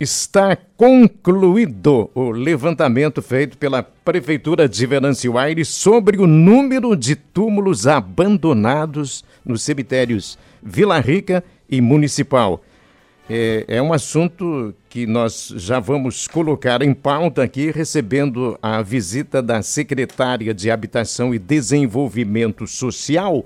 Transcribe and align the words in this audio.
Está 0.00 0.56
concluído 0.78 2.10
o 2.14 2.30
levantamento 2.30 3.20
feito 3.20 3.58
pela 3.58 3.82
Prefeitura 3.82 4.66
de 4.66 4.86
Venâncio 4.86 5.36
Aires 5.36 5.68
sobre 5.68 6.16
o 6.16 6.26
número 6.26 6.96
de 6.96 7.14
túmulos 7.14 7.86
abandonados 7.86 9.22
nos 9.44 9.60
cemitérios 9.62 10.38
Vila 10.62 10.98
Rica 11.00 11.44
e 11.68 11.82
Municipal. 11.82 12.64
É, 13.28 13.66
é, 13.68 13.82
um 13.82 13.92
assunto 13.92 14.74
que 14.88 15.06
nós 15.06 15.52
já 15.58 15.78
vamos 15.78 16.26
colocar 16.26 16.80
em 16.80 16.94
pauta 16.94 17.42
aqui, 17.42 17.70
recebendo 17.70 18.58
a 18.62 18.80
visita 18.80 19.42
da 19.42 19.60
secretária 19.60 20.54
de 20.54 20.70
Habitação 20.70 21.34
e 21.34 21.38
Desenvolvimento 21.38 22.66
Social, 22.66 23.44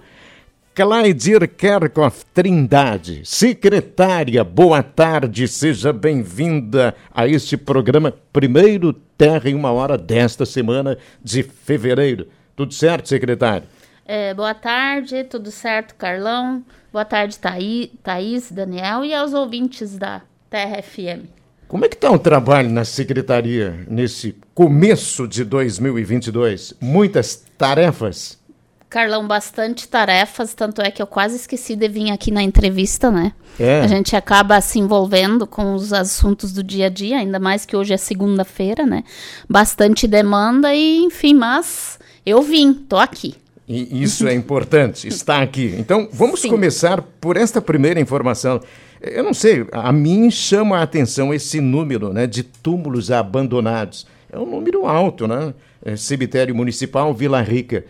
Claidir 0.75 1.47
Kerkhoff 1.47 2.25
Trindade. 2.35 3.21
Secretária, 3.25 4.43
boa 4.43 4.83
tarde, 4.83 5.47
seja 5.47 5.93
bem-vinda 5.93 6.97
a 7.15 7.29
este 7.29 7.57
programa 7.57 8.13
Primeiro 8.33 8.93
Terra 8.93 9.49
em 9.49 9.55
uma 9.55 9.71
Hora 9.71 9.97
desta 9.97 10.45
semana 10.45 10.99
de 11.23 11.45
fevereiro. 11.45 12.27
Tudo 12.57 12.75
certo, 12.75 13.09
secretário? 13.09 13.69
É, 14.05 14.35
boa 14.35 14.53
tarde, 14.53 15.23
tudo 15.23 15.53
certo, 15.53 15.95
Carlão? 15.95 16.65
Boa 16.93 17.05
tarde, 17.05 17.39
Thaí, 17.39 17.93
Thaís, 18.03 18.51
Daniel 18.51 19.05
e 19.05 19.15
aos 19.15 19.33
ouvintes 19.33 19.97
da 19.97 20.23
Terra 20.51 20.83
FM. 20.83 21.29
Como 21.69 21.85
é 21.85 21.89
que 21.89 21.95
está 21.95 22.11
o 22.11 22.19
trabalho 22.19 22.69
na 22.69 22.85
secretaria 22.85 23.87
nesse 23.89 24.35
começo 24.53 25.29
de 25.29 25.45
2022? 25.45 26.75
Muitas 26.81 27.37
tarefas? 27.57 28.43
Carlão, 28.95 29.27
bastante 29.27 29.89
tarefas, 29.89 30.55
tanto 30.55 30.81
é 30.81 30.89
que 30.89 31.03
eu 31.03 31.07
quase 31.09 31.35
esqueci 31.35 31.75
de 31.75 31.89
vir 31.89 32.13
aqui 32.13 32.31
na 32.31 32.45
entrevista, 32.45 33.11
né? 33.11 33.33
É. 33.59 33.81
A 33.81 33.89
gente 33.89 34.15
acaba 34.15 34.61
se 34.61 34.79
envolvendo 34.79 35.49
com 35.49 35.75
os 35.75 35.93
assuntos 35.93 36.53
do 36.53 36.63
dia 36.63 36.87
a 36.87 36.89
dia, 36.89 37.19
ainda 37.19 37.41
mais 37.41 37.67
que 37.67 37.77
hoje 37.77 37.93
é 37.93 37.97
segunda-feira, 37.97 38.87
né? 38.87 39.03
Bastante 39.51 40.07
demanda 40.07 40.73
e, 40.73 40.99
enfim, 40.99 41.35
mas 41.35 41.99
eu 42.25 42.41
vim, 42.41 42.73
tô 42.73 42.97
aqui. 42.97 43.35
E 43.67 44.01
isso 44.01 44.29
é 44.29 44.33
importante, 44.33 45.09
está 45.11 45.43
aqui. 45.43 45.75
Então, 45.77 46.09
vamos 46.13 46.43
Sim. 46.43 46.51
começar 46.51 47.03
por 47.21 47.37
esta 47.37 47.61
primeira 47.61 47.99
informação. 47.99 48.61
Eu 49.01 49.25
não 49.25 49.35
sei, 49.35 49.67
a 49.73 49.91
mim 49.91 50.31
chama 50.31 50.79
a 50.79 50.83
atenção 50.83 51.35
esse 51.35 51.61
número 51.61 52.13
né, 52.13 52.29
de 52.29 52.45
túmulos 52.45 53.11
abandonados. 53.11 54.07
É 54.31 54.39
um 54.39 54.47
número 54.47 54.87
alto, 54.87 55.27
né? 55.27 55.53
É, 55.85 55.97
cemitério 55.97 56.55
Municipal 56.55 57.13
Vila 57.13 57.43
Rica 57.43 57.85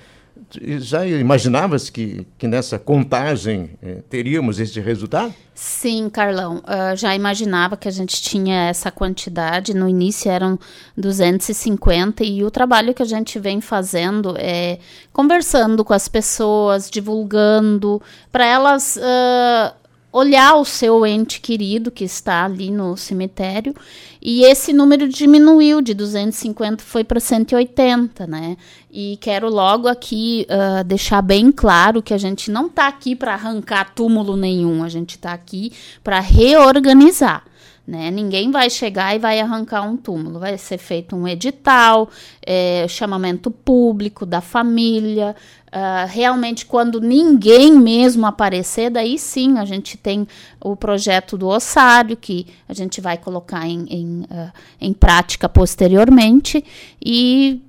já 0.80 1.06
imaginavas 1.06 1.90
que, 1.90 2.26
que 2.38 2.46
nessa 2.46 2.78
contagem 2.78 3.70
eh, 3.82 4.02
teríamos 4.08 4.58
este 4.58 4.80
resultado? 4.80 5.34
Sim, 5.54 6.10
Carlão. 6.10 6.56
Uh, 6.58 6.96
já 6.96 7.14
imaginava 7.14 7.76
que 7.76 7.86
a 7.86 7.90
gente 7.90 8.20
tinha 8.20 8.68
essa 8.68 8.90
quantidade. 8.90 9.72
No 9.72 9.88
início 9.88 10.30
eram 10.30 10.58
250 10.96 12.24
e 12.24 12.42
o 12.42 12.50
trabalho 12.50 12.92
que 12.92 13.02
a 13.02 13.06
gente 13.06 13.38
vem 13.38 13.60
fazendo 13.60 14.34
é 14.36 14.78
conversando 15.12 15.84
com 15.84 15.92
as 15.92 16.08
pessoas, 16.08 16.90
divulgando, 16.90 18.02
para 18.32 18.44
elas. 18.44 18.96
Uh, 18.96 19.83
olhar 20.14 20.54
o 20.54 20.64
seu 20.64 21.04
ente 21.04 21.40
querido 21.40 21.90
que 21.90 22.04
está 22.04 22.44
ali 22.44 22.70
no 22.70 22.96
cemitério 22.96 23.74
e 24.22 24.44
esse 24.44 24.72
número 24.72 25.08
diminuiu 25.08 25.82
de 25.82 25.92
250 25.92 26.84
foi 26.84 27.02
para 27.02 27.18
180, 27.18 28.24
né? 28.24 28.56
E 28.92 29.18
quero 29.20 29.50
logo 29.50 29.88
aqui 29.88 30.46
uh, 30.48 30.84
deixar 30.84 31.20
bem 31.20 31.50
claro 31.50 32.00
que 32.00 32.14
a 32.14 32.18
gente 32.18 32.48
não 32.48 32.66
está 32.66 32.86
aqui 32.86 33.16
para 33.16 33.34
arrancar 33.34 33.92
túmulo 33.92 34.36
nenhum, 34.36 34.84
a 34.84 34.88
gente 34.88 35.16
está 35.16 35.32
aqui 35.32 35.72
para 36.04 36.20
reorganizar. 36.20 37.42
Né? 37.86 38.10
Ninguém 38.10 38.50
vai 38.50 38.70
chegar 38.70 39.14
e 39.14 39.18
vai 39.18 39.38
arrancar 39.40 39.82
um 39.82 39.96
túmulo. 39.96 40.38
Vai 40.38 40.56
ser 40.56 40.78
feito 40.78 41.14
um 41.14 41.28
edital, 41.28 42.08
é, 42.44 42.86
chamamento 42.88 43.50
público 43.50 44.24
da 44.24 44.40
família. 44.40 45.36
Uh, 45.66 46.06
realmente, 46.08 46.64
quando 46.64 47.00
ninguém 47.00 47.72
mesmo 47.72 48.24
aparecer, 48.26 48.90
daí 48.90 49.18
sim 49.18 49.58
a 49.58 49.64
gente 49.64 49.98
tem 49.98 50.26
o 50.62 50.76
projeto 50.76 51.36
do 51.36 51.48
ossário, 51.48 52.16
que 52.16 52.46
a 52.68 52.72
gente 52.72 53.00
vai 53.00 53.18
colocar 53.18 53.66
em, 53.66 53.84
em, 53.90 54.20
uh, 54.22 54.52
em 54.80 54.92
prática 54.92 55.48
posteriormente. 55.48 56.64
E 57.04 57.60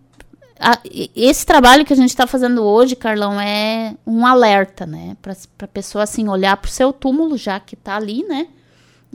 a, 0.60 0.80
esse 1.16 1.46
trabalho 1.46 1.84
que 1.84 1.94
a 1.94 1.96
gente 1.96 2.10
está 2.10 2.26
fazendo 2.26 2.64
hoje, 2.64 2.96
Carlão, 2.96 3.42
é 3.42 3.96
um 4.06 4.26
alerta, 4.26 4.86
né? 4.86 5.18
Para 5.22 5.34
a 5.64 5.68
pessoa 5.68 6.04
assim, 6.04 6.30
olhar 6.30 6.56
para 6.58 6.70
o 6.70 6.72
seu 6.72 6.94
túmulo, 6.94 7.36
já 7.36 7.60
que 7.60 7.74
está 7.74 7.96
ali, 7.96 8.24
né? 8.24 8.48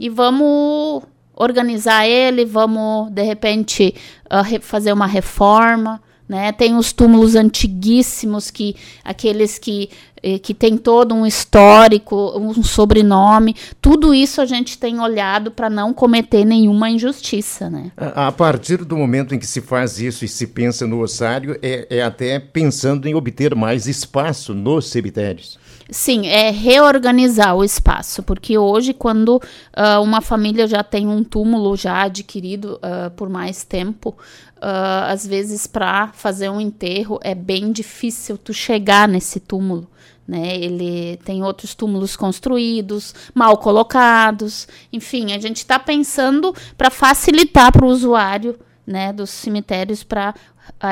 E 0.01 0.09
vamos 0.09 1.03
organizar 1.35 2.07
ele, 2.07 2.43
vamos 2.43 3.11
de 3.11 3.21
repente 3.21 3.93
uh, 4.25 4.61
fazer 4.61 4.91
uma 4.91 5.05
reforma. 5.05 6.01
Né? 6.27 6.51
Tem 6.51 6.75
os 6.75 6.91
túmulos 6.91 7.35
antiguíssimos 7.35 8.49
que 8.49 8.75
aqueles 9.03 9.59
que 9.59 9.89
eh, 10.23 10.37
que 10.37 10.53
tem 10.53 10.77
todo 10.77 11.15
um 11.15 11.25
histórico, 11.25 12.15
um 12.37 12.63
sobrenome, 12.63 13.55
tudo 13.81 14.13
isso 14.13 14.39
a 14.39 14.45
gente 14.45 14.77
tem 14.77 14.99
olhado 14.99 15.49
para 15.49 15.67
não 15.67 15.93
cometer 15.93 16.45
nenhuma 16.45 16.91
injustiça, 16.91 17.71
né? 17.71 17.91
A, 17.97 18.31
partir 18.31 18.85
do 18.85 18.95
momento 18.95 19.33
em 19.33 19.39
que 19.39 19.47
se 19.47 19.61
faz 19.61 19.99
isso 19.99 20.23
e 20.23 20.27
se 20.27 20.45
pensa 20.45 20.85
no 20.85 21.01
ossário, 21.01 21.57
é, 21.61 21.87
é 21.89 22.03
até 22.03 22.39
pensando 22.39 23.07
em 23.07 23.15
obter 23.15 23.55
mais 23.55 23.87
espaço 23.87 24.53
nos 24.53 24.89
cemitérios. 24.89 25.57
Sim, 25.93 26.25
é 26.25 26.51
reorganizar 26.51 27.53
o 27.53 27.65
espaço, 27.65 28.23
porque 28.23 28.57
hoje, 28.57 28.93
quando 28.93 29.35
uh, 29.35 30.01
uma 30.01 30.21
família 30.21 30.65
já 30.65 30.81
tem 30.85 31.05
um 31.05 31.21
túmulo 31.21 31.75
já 31.75 32.03
adquirido 32.03 32.79
uh, 32.79 33.11
por 33.11 33.27
mais 33.27 33.65
tempo, 33.65 34.11
uh, 34.11 35.11
às 35.11 35.27
vezes 35.27 35.67
para 35.67 36.07
fazer 36.13 36.47
um 36.47 36.61
enterro 36.61 37.19
é 37.21 37.35
bem 37.35 37.73
difícil 37.73 38.37
tu 38.37 38.53
chegar 38.53 39.05
nesse 39.05 39.41
túmulo. 39.41 39.85
Né? 40.25 40.55
Ele 40.55 41.19
tem 41.25 41.43
outros 41.43 41.75
túmulos 41.75 42.15
construídos, 42.15 43.13
mal 43.35 43.57
colocados, 43.57 44.69
enfim, 44.93 45.33
a 45.33 45.39
gente 45.39 45.57
está 45.57 45.77
pensando 45.77 46.55
para 46.77 46.89
facilitar 46.89 47.69
para 47.69 47.85
o 47.85 47.89
usuário 47.89 48.57
né, 48.87 49.11
dos 49.11 49.29
cemitérios 49.29 50.03
para 50.03 50.35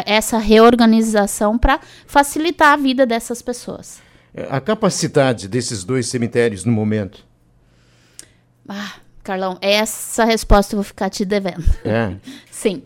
essa 0.05 0.37
reorganização 0.37 1.57
para 1.57 1.79
facilitar 2.05 2.73
a 2.73 2.75
vida 2.75 3.05
dessas 3.05 3.41
pessoas. 3.41 4.08
A 4.49 4.61
capacidade 4.61 5.47
desses 5.47 5.83
dois 5.83 6.07
cemitérios 6.07 6.63
no 6.63 6.71
momento? 6.71 7.25
Ah, 8.67 8.93
Carlão, 9.23 9.57
essa 9.61 10.23
resposta 10.23 10.73
eu 10.73 10.77
vou 10.77 10.83
ficar 10.83 11.09
te 11.09 11.25
devendo. 11.25 11.63
É. 11.83 12.15
Sim, 12.51 12.83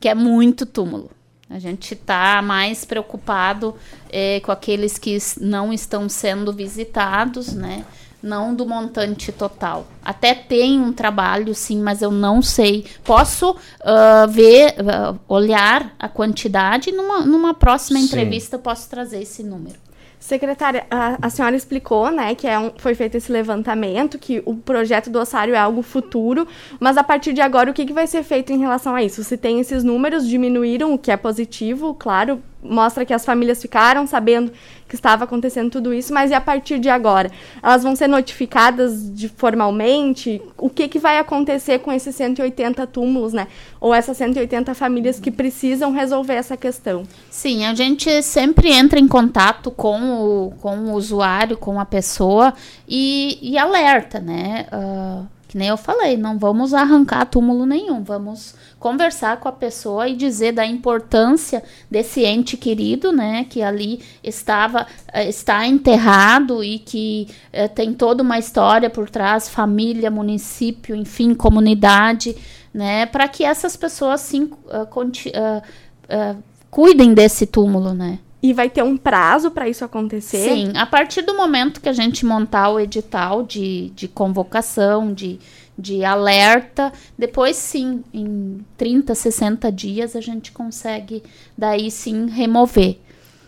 que 0.00 0.08
é 0.08 0.14
muito 0.14 0.66
túmulo. 0.66 1.10
A 1.50 1.58
gente 1.58 1.94
está 1.94 2.42
mais 2.42 2.84
preocupado 2.84 3.74
é, 4.10 4.40
com 4.40 4.52
aqueles 4.52 4.98
que 4.98 5.16
não 5.40 5.72
estão 5.72 6.06
sendo 6.08 6.52
visitados, 6.52 7.54
né? 7.54 7.86
Não 8.22 8.54
do 8.54 8.66
montante 8.66 9.32
total. 9.32 9.86
Até 10.04 10.34
tem 10.34 10.78
um 10.80 10.92
trabalho, 10.92 11.54
sim, 11.54 11.80
mas 11.80 12.02
eu 12.02 12.10
não 12.10 12.42
sei. 12.42 12.84
Posso 13.04 13.52
uh, 13.52 14.28
ver, 14.28 14.74
uh, 14.80 15.18
olhar 15.28 15.94
a 15.98 16.08
quantidade 16.08 16.90
numa, 16.90 17.20
numa 17.20 17.54
próxima 17.54 17.98
sim. 18.00 18.06
entrevista. 18.06 18.58
Posso 18.58 18.90
trazer 18.90 19.22
esse 19.22 19.44
número. 19.44 19.78
Secretária, 20.18 20.86
a, 20.90 21.18
a, 21.22 21.30
senhora 21.30 21.54
explicou, 21.54 22.10
né, 22.10 22.34
que 22.34 22.46
é 22.46 22.58
um, 22.58 22.72
foi 22.76 22.94
feito 22.94 23.16
esse 23.16 23.30
levantamento, 23.30 24.18
que 24.18 24.42
o 24.44 24.54
projeto 24.54 25.10
do 25.10 25.18
ossário 25.18 25.54
é 25.54 25.58
algo 25.58 25.80
futuro, 25.80 26.46
mas 26.80 26.96
a 26.96 27.04
partir 27.04 27.32
de 27.32 27.40
agora, 27.40 27.70
o 27.70 27.74
que, 27.74 27.86
que 27.86 27.92
vai 27.92 28.06
ser 28.06 28.22
feito 28.22 28.52
em 28.52 28.58
relação 28.58 28.94
a 28.94 29.02
isso? 29.02 29.22
Se 29.22 29.36
tem 29.36 29.60
esses 29.60 29.84
números, 29.84 30.26
diminuíram, 30.26 30.92
o 30.92 30.98
que 30.98 31.10
é 31.12 31.16
positivo, 31.16 31.94
claro, 31.94 32.42
mostra 32.62 33.04
que 33.04 33.14
as 33.14 33.24
famílias 33.24 33.60
ficaram 33.60 34.06
sabendo 34.06 34.52
que 34.88 34.94
estava 34.94 35.24
acontecendo 35.24 35.70
tudo 35.70 35.92
isso, 35.92 36.12
mas 36.14 36.30
e 36.30 36.34
a 36.34 36.40
partir 36.40 36.78
de 36.78 36.88
agora? 36.88 37.30
Elas 37.62 37.82
vão 37.82 37.94
ser 37.94 38.08
notificadas 38.08 39.14
de 39.14 39.28
formalmente? 39.28 40.40
O 40.56 40.70
que, 40.70 40.88
que 40.88 40.98
vai 40.98 41.18
acontecer 41.18 41.80
com 41.80 41.92
esses 41.92 42.14
180 42.14 42.86
túmulos, 42.86 43.32
né? 43.32 43.48
Ou 43.80 43.94
essas 43.94 44.16
180 44.16 44.74
famílias 44.74 45.20
que 45.20 45.30
precisam 45.30 45.92
resolver 45.92 46.34
essa 46.34 46.56
questão? 46.56 47.02
Sim, 47.30 47.66
a 47.66 47.74
gente 47.74 48.22
sempre 48.22 48.72
entra 48.72 48.98
em 48.98 49.06
contato 49.06 49.70
com 49.70 50.46
o, 50.46 50.52
com 50.60 50.76
o 50.78 50.94
usuário, 50.94 51.56
com 51.56 51.78
a 51.78 51.84
pessoa 51.84 52.54
e, 52.88 53.38
e 53.42 53.58
alerta, 53.58 54.20
né? 54.20 54.66
Uh 54.72 55.37
que 55.48 55.56
nem 55.56 55.68
eu 55.68 55.78
falei, 55.78 56.14
não 56.18 56.38
vamos 56.38 56.74
arrancar 56.74 57.24
túmulo 57.24 57.64
nenhum, 57.64 58.04
vamos 58.04 58.54
conversar 58.78 59.40
com 59.40 59.48
a 59.48 59.52
pessoa 59.52 60.06
e 60.06 60.14
dizer 60.14 60.52
da 60.52 60.66
importância 60.66 61.64
desse 61.90 62.22
ente 62.22 62.54
querido, 62.54 63.10
né, 63.10 63.46
que 63.48 63.62
ali 63.62 64.02
estava 64.22 64.86
eh, 65.10 65.26
está 65.26 65.66
enterrado 65.66 66.62
e 66.62 66.78
que 66.78 67.28
é, 67.50 67.66
tem 67.66 67.94
toda 67.94 68.22
uma 68.22 68.38
história 68.38 68.90
por 68.90 69.08
trás, 69.08 69.48
família, 69.48 70.10
município, 70.10 70.94
enfim, 70.94 71.34
comunidade, 71.34 72.36
né, 72.72 73.06
para 73.06 73.26
que 73.26 73.42
essas 73.42 73.74
pessoas 73.74 74.20
sim 74.20 74.50
uh, 74.66 74.82
uh, 74.82 75.58
uh, 75.58 76.42
cuidem 76.70 77.14
desse 77.14 77.46
túmulo, 77.46 77.94
né. 77.94 78.18
E 78.40 78.52
vai 78.52 78.70
ter 78.70 78.84
um 78.84 78.96
prazo 78.96 79.50
para 79.50 79.68
isso 79.68 79.84
acontecer? 79.84 80.48
Sim, 80.48 80.72
a 80.76 80.86
partir 80.86 81.22
do 81.22 81.36
momento 81.36 81.80
que 81.80 81.88
a 81.88 81.92
gente 81.92 82.24
montar 82.24 82.70
o 82.70 82.78
edital 82.78 83.42
de, 83.42 83.90
de 83.90 84.06
convocação, 84.06 85.12
de, 85.12 85.40
de 85.76 86.04
alerta. 86.04 86.92
Depois, 87.18 87.56
sim, 87.56 88.04
em 88.14 88.64
30, 88.76 89.14
60 89.14 89.72
dias 89.72 90.14
a 90.14 90.20
gente 90.20 90.52
consegue 90.52 91.22
daí 91.56 91.90
sim 91.90 92.28
remover. 92.28 92.98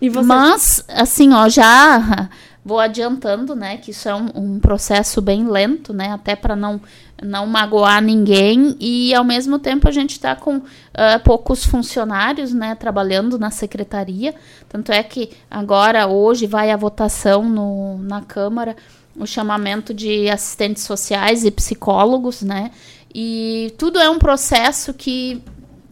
Você... 0.00 0.26
Mas, 0.26 0.84
assim, 0.88 1.32
ó, 1.34 1.48
já 1.48 2.28
vou 2.64 2.78
adiantando, 2.78 3.54
né, 3.54 3.78
que 3.78 3.90
isso 3.90 4.08
é 4.08 4.14
um, 4.14 4.28
um 4.34 4.60
processo 4.60 5.20
bem 5.22 5.48
lento, 5.48 5.92
né, 5.92 6.12
até 6.12 6.36
para 6.36 6.54
não 6.54 6.80
não 7.22 7.46
magoar 7.46 8.00
ninguém 8.00 8.74
e 8.80 9.14
ao 9.14 9.22
mesmo 9.22 9.58
tempo 9.58 9.86
a 9.86 9.90
gente 9.90 10.12
está 10.12 10.34
com 10.34 10.56
uh, 10.56 10.62
poucos 11.22 11.66
funcionários, 11.66 12.54
né, 12.54 12.74
trabalhando 12.74 13.38
na 13.38 13.50
secretaria. 13.50 14.34
Tanto 14.70 14.90
é 14.90 15.02
que 15.02 15.28
agora 15.50 16.06
hoje 16.06 16.46
vai 16.46 16.70
a 16.70 16.78
votação 16.78 17.46
no, 17.46 17.98
na 17.98 18.22
Câmara 18.22 18.74
o 19.14 19.26
chamamento 19.26 19.92
de 19.92 20.30
assistentes 20.30 20.82
sociais 20.82 21.44
e 21.44 21.50
psicólogos, 21.50 22.40
né? 22.40 22.70
E 23.14 23.74
tudo 23.76 23.98
é 23.98 24.08
um 24.08 24.18
processo 24.18 24.94
que 24.94 25.42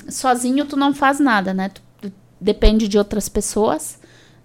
sozinho 0.08 0.64
tu 0.64 0.76
não 0.76 0.94
faz 0.94 1.20
nada, 1.20 1.52
né? 1.52 1.68
Tu, 1.68 2.12
depende 2.40 2.88
de 2.88 2.96
outras 2.96 3.28
pessoas 3.28 3.98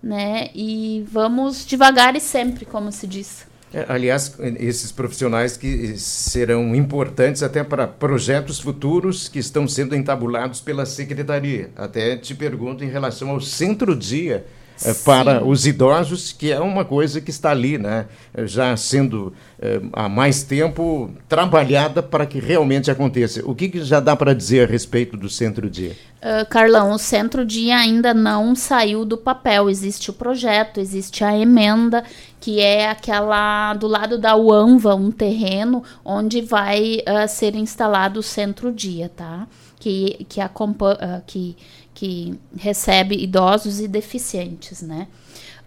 né? 0.03 0.49
E 0.53 1.05
vamos 1.09 1.65
devagar 1.65 2.15
e 2.15 2.19
sempre, 2.19 2.65
como 2.65 2.91
se 2.91 3.07
diz. 3.07 3.47
É, 3.73 3.85
aliás, 3.89 4.35
esses 4.59 4.91
profissionais 4.91 5.57
que 5.57 5.97
serão 5.97 6.75
importantes 6.75 7.41
até 7.41 7.63
para 7.63 7.87
projetos 7.87 8.59
futuros 8.59 9.27
que 9.27 9.39
estão 9.39 9.67
sendo 9.67 9.95
entabulados 9.95 10.61
pela 10.61 10.85
secretaria. 10.85 11.71
Até 11.75 12.15
te 12.15 12.35
pergunto 12.35 12.83
em 12.83 12.89
relação 12.89 13.31
ao 13.31 13.41
centro-dia 13.41 14.45
é, 14.85 14.93
para 14.93 15.43
os 15.43 15.65
idosos, 15.65 16.31
que 16.31 16.51
é 16.51 16.59
uma 16.59 16.85
coisa 16.85 17.21
que 17.21 17.29
está 17.29 17.51
ali, 17.51 17.77
né? 17.77 18.05
já 18.45 18.75
sendo 18.75 19.33
é, 19.59 19.81
há 19.93 20.09
mais 20.09 20.43
tempo 20.43 21.11
trabalhada 21.29 22.01
para 22.01 22.25
que 22.25 22.39
realmente 22.39 22.89
aconteça. 22.89 23.41
O 23.45 23.53
que, 23.55 23.69
que 23.69 23.83
já 23.83 23.99
dá 23.99 24.15
para 24.15 24.33
dizer 24.33 24.67
a 24.67 24.71
respeito 24.71 25.15
do 25.15 25.29
centro-dia? 25.29 25.95
Uh, 26.23 26.47
Carlão, 26.49 26.91
o 26.91 26.97
centro-dia 26.97 27.77
ainda 27.77 28.13
não 28.13 28.55
saiu 28.55 29.03
do 29.03 29.17
papel. 29.17 29.69
Existe 29.69 30.09
o 30.09 30.13
projeto, 30.13 30.79
existe 30.79 31.23
a 31.23 31.37
emenda, 31.37 32.03
que 32.39 32.61
é 32.61 32.89
aquela 32.89 33.73
do 33.73 33.87
lado 33.87 34.17
da 34.17 34.35
UANVA, 34.35 34.95
um 34.95 35.11
terreno 35.11 35.83
onde 36.03 36.41
vai 36.41 36.99
uh, 36.99 37.27
ser 37.27 37.55
instalado 37.55 38.21
o 38.21 38.23
centro-dia, 38.23 39.11
tá? 39.15 39.47
Que, 39.79 40.25
que, 40.29 40.39
acompanha, 40.39 40.95
uh, 40.95 41.23
que 41.27 41.57
que 42.03 42.37
recebe 42.57 43.15
idosos 43.15 43.79
e 43.79 43.87
deficientes, 43.87 44.81
né? 44.81 45.07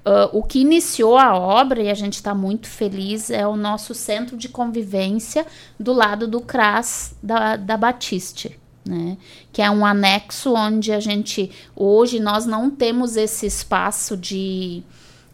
Uh, 0.04 0.38
o 0.38 0.42
que 0.42 0.58
iniciou 0.58 1.16
a 1.16 1.34
obra, 1.34 1.82
e 1.82 1.88
a 1.88 1.94
gente 1.94 2.16
está 2.16 2.34
muito 2.34 2.68
feliz, 2.68 3.30
é 3.30 3.46
o 3.46 3.56
nosso 3.56 3.94
centro 3.94 4.36
de 4.36 4.46
convivência 4.46 5.46
do 5.80 5.94
lado 5.94 6.28
do 6.28 6.42
CRAS 6.42 7.16
da, 7.22 7.56
da 7.56 7.78
Batiste. 7.78 8.60
Né? 8.84 9.16
Que 9.50 9.62
é 9.62 9.70
um 9.70 9.84
anexo 9.84 10.52
onde 10.52 10.92
a 10.92 11.00
gente 11.00 11.50
hoje 11.74 12.20
nós 12.20 12.44
não 12.44 12.70
temos 12.70 13.16
esse 13.16 13.46
espaço 13.46 14.14
de 14.14 14.82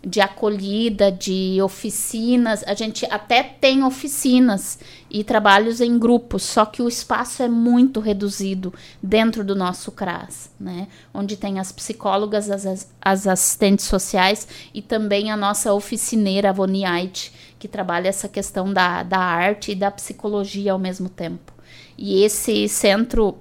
de 0.05 0.21
acolhida, 0.21 1.13
de 1.13 1.59
oficinas. 1.63 2.65
A 2.67 2.75
gente 2.75 3.07
até 3.11 3.43
tem 3.43 3.85
oficinas 3.85 4.79
e 5.09 5.23
trabalhos 5.23 5.81
em 5.81 5.99
grupos, 5.99 6.43
só 6.43 6.65
que 6.65 6.83
o 6.83 6.89
espaço 6.89 7.43
é 7.43 7.49
muito 7.49 8.01
reduzido 8.01 8.75
dentro 9.03 9.45
do 9.45 9.55
nosso 9.55 9.93
CRAS, 9.93 10.51
né? 10.59 10.89
Onde 11.15 11.37
tem 11.37 11.59
as 11.61 11.71
psicólogas, 11.71 12.51
as, 12.51 12.89
as 13.01 13.27
assistentes 13.27 13.85
sociais 13.85 14.49
e 14.75 14.83
também 14.83 15.31
a 15.31 15.37
nossa 15.37 15.73
oficineira, 15.73 16.51
a 16.51 16.53
Voniite, 16.53 17.33
que 17.59 17.69
trabalha 17.69 18.09
essa 18.09 18.29
questão 18.29 18.73
da, 18.73 19.03
da 19.03 19.19
arte 19.19 19.73
e 19.73 19.77
da 19.77 19.91
psicologia 19.91 20.73
ao 20.73 20.79
mesmo 20.79 21.09
tempo. 21.09 21.53
E 21.97 22.25
esse 22.25 22.69
centro 22.69 23.37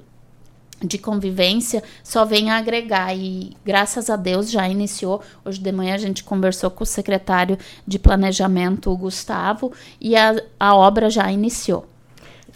de 0.84 0.98
convivência 0.98 1.84
só 2.04 2.26
vem 2.26 2.50
agregar 2.50 3.16
e 3.16 3.56
graças 3.64 4.10
a 4.10 4.16
Deus 4.16 4.50
já 4.50 4.68
iniciou. 4.68 5.22
Hoje 5.46 5.60
de 5.60 5.72
manhã 5.72 5.96
a 5.96 6.00
gente 6.00 6.24
conversou 6.24 6.72
com 6.72 6.84
o 6.84 6.88
secretário 6.88 7.58
de 7.86 8.00
planejamento, 8.00 8.92
o 8.92 8.98
Gustavo, 8.98 9.72
e 10.00 10.16
a, 10.16 10.36
a 10.60 10.76
obra 10.76 11.10
já 11.10 11.32
iniciou. 11.32 11.91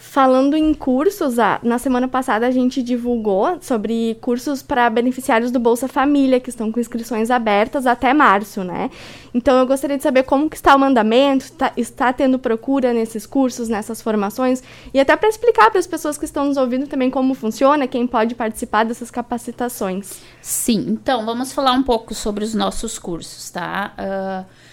Falando 0.08 0.56
em 0.56 0.72
cursos, 0.72 1.34
na 1.62 1.78
semana 1.78 2.06
passada 2.06 2.46
a 2.46 2.50
gente 2.50 2.80
divulgou 2.80 3.58
sobre 3.60 4.16
cursos 4.20 4.62
para 4.62 4.88
beneficiários 4.88 5.50
do 5.50 5.58
Bolsa 5.58 5.88
Família, 5.88 6.38
que 6.38 6.48
estão 6.48 6.70
com 6.70 6.78
inscrições 6.78 7.30
abertas 7.30 7.86
até 7.86 8.14
março, 8.14 8.62
né? 8.62 8.88
Então 9.34 9.58
eu 9.58 9.66
gostaria 9.66 9.96
de 9.96 10.02
saber 10.02 10.22
como 10.22 10.48
que 10.48 10.56
está 10.56 10.74
o 10.74 10.78
mandamento, 10.78 11.52
tá, 11.52 11.72
está 11.76 12.12
tendo 12.12 12.38
procura 12.38 12.94
nesses 12.94 13.26
cursos, 13.26 13.68
nessas 13.68 14.00
formações, 14.00 14.62
e 14.94 15.00
até 15.00 15.16
para 15.16 15.28
explicar 15.28 15.70
para 15.70 15.80
as 15.80 15.88
pessoas 15.88 16.16
que 16.16 16.24
estão 16.24 16.46
nos 16.46 16.56
ouvindo 16.56 16.86
também 16.86 17.10
como 17.10 17.34
funciona, 17.34 17.86
quem 17.88 18.06
pode 18.06 18.34
participar 18.34 18.84
dessas 18.84 19.10
capacitações. 19.10 20.20
Sim, 20.40 20.86
então 20.88 21.26
vamos 21.26 21.52
falar 21.52 21.72
um 21.72 21.82
pouco 21.82 22.14
sobre 22.14 22.44
os 22.44 22.54
nossos 22.54 22.98
cursos, 22.98 23.50
tá? 23.50 23.92
Uh 23.98 24.65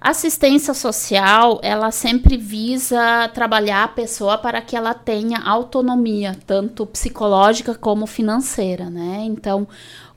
Assistência 0.00 0.72
social, 0.72 1.60
ela 1.62 1.90
sempre 1.90 2.38
visa 2.38 3.28
trabalhar 3.34 3.84
a 3.84 3.88
pessoa 3.88 4.38
para 4.38 4.62
que 4.62 4.74
ela 4.74 4.94
tenha 4.94 5.38
autonomia, 5.40 6.38
tanto 6.46 6.86
psicológica 6.86 7.74
como 7.74 8.06
financeira, 8.06 8.88
né? 8.88 9.22
Então, 9.26 9.68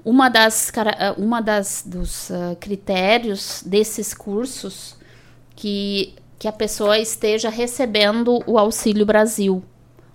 uma 0.06 0.30
das, 0.30 0.72
uma 1.18 1.42
das 1.42 1.84
dos 1.86 2.30
uh, 2.30 2.56
critérios 2.62 3.62
desses 3.66 4.14
cursos 4.14 4.96
que, 5.54 6.14
que 6.40 6.48
a 6.48 6.54
pessoa 6.54 6.98
esteja 6.98 7.50
recebendo 7.50 8.42
o 8.48 8.58
Auxílio 8.58 9.06
Brasil, 9.06 9.62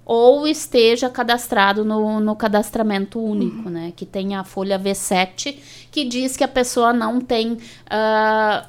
ou 0.08 0.48
esteja 0.48 1.10
cadastrado 1.10 1.84
no, 1.84 2.18
no 2.18 2.34
cadastramento 2.34 3.20
único, 3.20 3.64
uhum. 3.66 3.70
né? 3.70 3.92
Que 3.94 4.06
tem 4.06 4.34
a 4.34 4.42
folha 4.42 4.80
V7, 4.80 5.58
que 5.90 6.02
diz 6.06 6.34
que 6.34 6.42
a 6.42 6.48
pessoa 6.48 6.94
não 6.94 7.20
tem, 7.20 7.52
uh, 7.52 7.58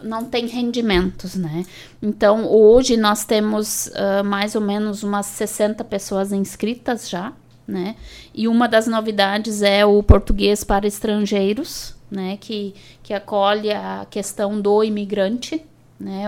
não 0.04 0.26
tem 0.26 0.48
rendimentos, 0.48 1.36
né? 1.36 1.66
Então, 2.04 2.46
hoje 2.46 2.98
nós 2.98 3.24
temos 3.24 3.88
uh, 3.88 4.22
mais 4.26 4.54
ou 4.54 4.60
menos 4.60 5.02
umas 5.02 5.28
60 5.28 5.82
pessoas 5.86 6.34
inscritas 6.34 7.10
já, 7.10 7.32
né? 7.66 7.96
E 8.36 8.46
uma 8.46 8.68
das 8.68 8.86
novidades 8.86 9.62
é 9.62 9.86
o 9.86 10.04
português 10.04 10.66
para 10.66 10.86
estrangeiros, 10.86 11.96
né? 12.12 12.36
Que, 12.36 12.76
que 13.02 13.14
acolhe 13.14 13.72
a 13.72 14.06
questão 14.10 14.60
do 14.60 14.84
imigrante, 14.84 15.66
né? 16.00 16.26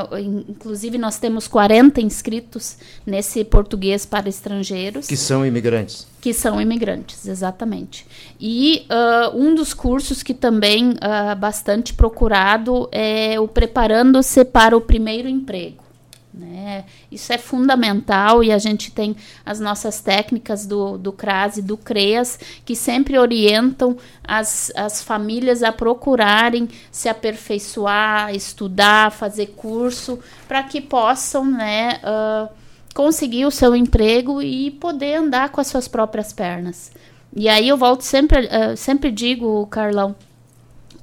Inclusive, 0.50 0.98
nós 0.98 1.18
temos 1.18 1.48
40 1.48 2.02
inscritos 2.02 2.76
nesse 3.06 3.44
português 3.46 4.06
para 4.06 4.28
estrangeiros. 4.28 5.08
Que 5.08 5.16
são 5.16 5.46
imigrantes. 5.46 6.06
Que 6.20 6.34
são 6.34 6.60
imigrantes, 6.60 7.26
exatamente. 7.26 8.06
E 8.40 8.86
uh, 8.90 9.38
um 9.38 9.56
dos 9.56 9.74
cursos 9.74 10.22
que 10.22 10.34
também 10.34 10.92
uh, 10.92 11.36
bastante 11.40 11.94
procurado 11.94 12.90
é 12.92 13.40
o 13.40 13.48
Preparando-se 13.48 14.44
para 14.44 14.76
o 14.76 14.82
Primeiro 14.82 15.30
Emprego. 15.30 15.91
Né? 16.34 16.86
Isso 17.12 17.34
é 17.34 17.38
fundamental 17.38 18.42
e 18.42 18.54
a 18.54 18.58
gente 18.58 18.90
tem 18.90 19.18
as 19.46 19.60
nossas 19.60 20.00
técnicas 20.00 20.66
do, 20.66 20.98
do 20.98 21.12
CRAS 21.12 21.58
e 21.58 21.62
do 21.62 21.76
CREAS 21.76 22.40
que 22.64 22.74
sempre 22.74 23.18
orientam 23.18 23.98
as, 24.24 24.72
as 24.74 25.04
famílias 25.04 25.62
a 25.62 25.74
procurarem 25.74 26.70
se 26.90 27.10
aperfeiçoar, 27.10 28.34
estudar, 28.34 29.12
fazer 29.12 29.48
curso, 29.58 30.20
para 30.48 30.64
que 30.64 30.80
possam 30.80 31.44
né, 31.44 32.00
uh, 32.00 32.50
conseguir 32.94 33.46
o 33.46 33.52
seu 33.52 33.76
emprego 33.76 34.42
e 34.42 34.72
poder 34.72 35.16
andar 35.16 35.50
com 35.50 35.60
as 35.60 35.68
suas 35.68 35.90
próprias 35.90 36.32
pernas. 36.32 36.94
E 37.36 37.50
aí 37.50 37.68
eu 37.68 37.76
volto 37.76 38.04
sempre, 38.04 38.46
uh, 38.46 38.78
sempre 38.78 39.12
digo, 39.12 39.68
Carlão, 39.68 40.16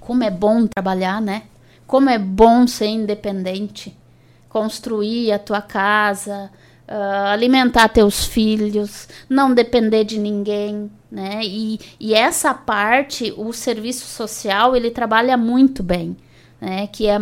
como 0.01 0.25
é 0.25 0.31
bom 0.31 0.67
trabalhar, 0.67 1.21
né? 1.21 1.43
Como 1.87 2.09
é 2.09 2.19
bom 2.19 2.67
ser 2.67 2.87
independente 2.87 3.98
construir 4.49 5.33
a 5.33 5.39
tua 5.39 5.61
casa, 5.61 6.51
uh, 6.89 7.27
alimentar 7.33 7.89
teus 7.89 8.25
filhos, 8.25 9.09
não 9.29 9.53
depender 9.53 10.05
de 10.05 10.19
ninguém, 10.19 10.91
né? 11.11 11.41
E, 11.43 11.79
e 12.01 12.15
essa 12.15 12.55
parte, 12.55 13.33
o 13.37 13.53
serviço 13.53 14.07
social, 14.07 14.75
ele 14.75 14.91
trabalha 14.91 15.37
muito 15.37 15.83
bem, 15.83 16.17
né? 16.61 16.87
Que 16.87 17.07
é 17.07 17.19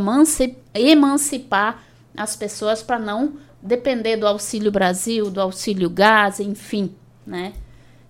emancipar 0.75 1.83
as 2.17 2.37
pessoas 2.37 2.83
para 2.83 2.99
não 2.99 3.35
depender 3.61 4.17
do 4.17 4.27
Auxílio 4.27 4.71
Brasil, 4.71 5.31
do 5.31 5.41
Auxílio 5.41 5.91
Gás, 5.91 6.41
enfim, 6.41 6.95
né? 7.27 7.53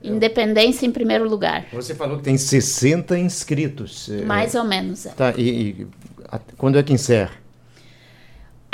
Independência 0.02 0.86
em 0.86 0.92
primeiro 0.92 1.28
lugar. 1.28 1.66
Você 1.72 1.94
falou 1.94 2.18
que 2.18 2.22
tem 2.22 2.36
60 2.36 3.18
inscritos. 3.18 4.08
Mais 4.24 4.54
é, 4.54 4.60
ou 4.60 4.64
menos. 4.64 5.06
É. 5.06 5.10
Tá, 5.10 5.34
e, 5.36 5.50
e 5.50 5.86
a, 6.30 6.38
quando 6.56 6.78
é 6.78 6.82
que 6.82 6.92
encerra? 6.92 7.32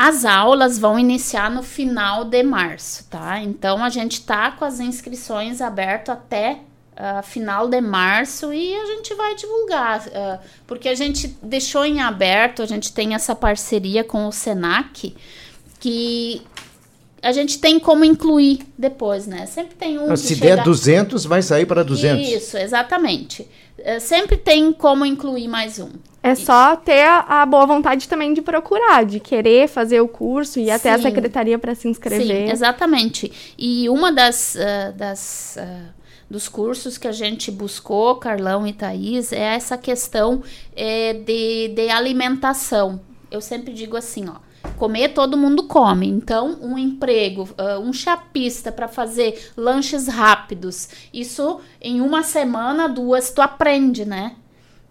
As 0.05 0.25
aulas 0.25 0.81
vão 0.81 0.99
iniciar 0.99 1.49
no 1.49 1.63
final 1.63 2.25
de 2.25 2.43
março, 2.43 3.05
tá? 3.09 3.41
Então 3.41 3.85
a 3.85 3.89
gente 3.89 4.23
tá 4.23 4.51
com 4.51 4.65
as 4.65 4.81
inscrições 4.81 5.61
abertas 5.61 6.17
até 6.17 6.59
uh, 6.95 7.23
final 7.23 7.69
de 7.69 7.81
março 7.81 8.53
e 8.53 8.75
a 8.75 8.85
gente 8.87 9.15
vai 9.15 9.37
divulgar, 9.37 10.01
uh, 10.09 10.41
porque 10.67 10.89
a 10.89 10.97
gente 10.97 11.29
deixou 11.41 11.85
em 11.85 12.01
aberto, 12.01 12.63
a 12.63 12.67
gente 12.67 12.93
tem 12.93 13.15
essa 13.15 13.33
parceria 13.33 14.03
com 14.03 14.27
o 14.27 14.33
Senac, 14.33 15.15
que 15.79 16.43
a 17.23 17.31
gente 17.31 17.61
tem 17.61 17.79
como 17.79 18.05
incluir 18.05 18.67
depois, 18.77 19.29
né? 19.29 19.47
Sempre 19.47 19.77
tem 19.77 20.01
um. 20.01 20.17
Se 20.17 20.35
chega... 20.35 20.57
der 20.57 20.65
200, 20.65 21.25
vai 21.27 21.43
sair 21.43 21.65
para 21.65 21.85
200. 21.85 22.29
Isso, 22.29 22.59
exatamente. 22.59 23.49
É, 23.79 24.01
sempre 24.01 24.37
tem 24.37 24.73
como 24.73 25.07
incluir 25.07 25.47
mais 25.47 25.79
um. 25.79 25.91
É 26.23 26.35
só 26.35 26.77
ter 26.77 27.05
a, 27.05 27.45
boa 27.45 27.67
vontade 27.67 28.09
também 28.09 28.33
de 28.33 28.41
procurar, 28.41 29.05
de 29.05 29.19
querer 29.19 29.69
fazer 29.69 30.01
o 30.01 30.07
curso 30.07 30.61
e 30.61 30.71
até 30.71 30.93
a 30.93 30.99
secretaria 30.99 31.59
para 31.59 31.75
se 31.75 31.89
inscrever. 31.89 32.47
Sim, 32.47 32.53
exatamente. 32.53 33.55
E 33.59 33.89
uma 33.89 34.13
das, 34.13 34.55
uh, 34.55 34.97
das 34.97 35.59
uh, 35.59 35.93
dos 36.31 36.49
cursos 36.49 36.97
que 36.97 37.09
a 37.09 37.13
gente 37.13 37.51
buscou, 37.51 38.17
Carlão 38.17 38.65
e 38.67 38.73
Thaís, 38.73 39.33
é 39.33 39.57
essa 39.57 39.77
questão 39.77 40.43
é, 40.77 41.13
de, 41.13 41.69
de 41.75 41.91
alimentação. 41.91 43.01
Eu 43.29 43.41
sempre 43.41 43.73
digo 43.73 43.97
assim, 43.97 44.29
ó 44.29 44.53
Comer 44.77 45.11
todo 45.11 45.37
mundo 45.37 45.65
come. 45.65 46.09
Então, 46.09 46.59
um 46.61 46.79
emprego, 46.79 47.49
uh, 47.53 47.81
um 47.81 47.93
chapista 47.93 48.73
para 48.73 48.89
fazer 48.89 49.51
lanches 49.57 50.09
rápidos, 50.09 50.89
isso 51.13 51.61
em 51.81 52.01
uma 52.01 52.23
semana, 52.23 52.89
duas, 52.89 53.31
tu 53.31 53.41
aprende, 53.41 54.05
né? 54.05 54.37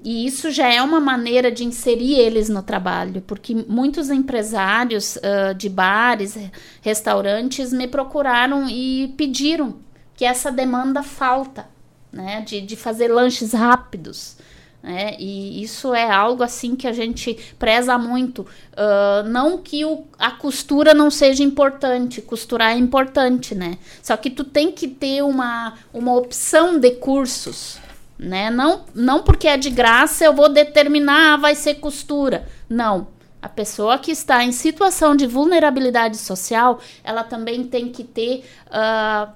E 0.04 0.26
isso 0.26 0.50
já 0.50 0.68
é 0.68 0.82
uma 0.82 1.00
maneira 1.00 1.52
de 1.52 1.64
inserir 1.64 2.16
eles 2.16 2.50
no 2.50 2.64
trabalho, 2.64 3.22
porque 3.22 3.54
muitos 3.54 4.10
empresários 4.10 5.16
uh, 5.18 5.54
de 5.56 5.70
bares, 5.70 6.38
restaurantes 6.82 7.72
me 7.72 7.88
procuraram 7.88 8.68
e 8.68 9.14
pediram 9.16 9.76
que 10.16 10.26
essa 10.26 10.52
demanda 10.52 11.04
falta, 11.04 11.68
né? 12.12 12.42
De, 12.42 12.62
de 12.62 12.76
fazer 12.76 13.10
lanches 13.10 13.54
rápidos. 13.54 14.38
Né? 14.84 15.16
E 15.20 15.62
isso 15.62 15.94
é 15.94 16.10
algo 16.10 16.42
assim 16.42 16.76
que 16.76 16.88
a 16.88 16.92
gente 16.92 17.38
preza 17.60 17.98
muito. 17.98 18.42
Uh, 18.74 19.28
não 19.30 19.60
que 19.60 19.86
o, 19.86 20.06
a 20.18 20.32
costura 20.32 20.94
não 20.94 21.12
seja 21.12 21.44
importante, 21.44 22.22
costurar 22.22 22.72
é 22.72 22.78
importante, 22.78 23.54
né? 23.54 23.78
Só 24.02 24.18
que 24.18 24.30
tu 24.30 24.44
tem 24.44 24.72
que 24.72 24.88
ter 24.88 25.24
uma, 25.24 25.76
uma 25.94 26.16
opção 26.16 26.80
de 26.80 26.92
cursos, 26.92 27.78
né? 28.22 28.50
Não, 28.50 28.86
não 28.96 29.24
porque 29.24 29.48
é 29.48 29.58
de 29.58 29.70
graça 29.70 30.24
eu 30.24 30.34
vou 30.34 30.48
determinar, 30.48 31.34
ah, 31.34 31.38
vai 31.38 31.56
ser 31.56 31.76
costura. 31.76 32.48
Não. 32.70 33.08
A 33.42 33.50
pessoa 33.50 33.98
que 33.98 34.12
está 34.12 34.44
em 34.44 34.52
situação 34.52 35.16
de 35.16 35.26
vulnerabilidade 35.26 36.16
social, 36.16 36.80
ela 37.04 37.24
também 37.24 37.64
tem 37.64 37.90
que 37.90 38.04
ter 38.04 38.46
uh, 38.68 39.32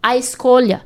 a 0.00 0.16
escolha 0.16 0.84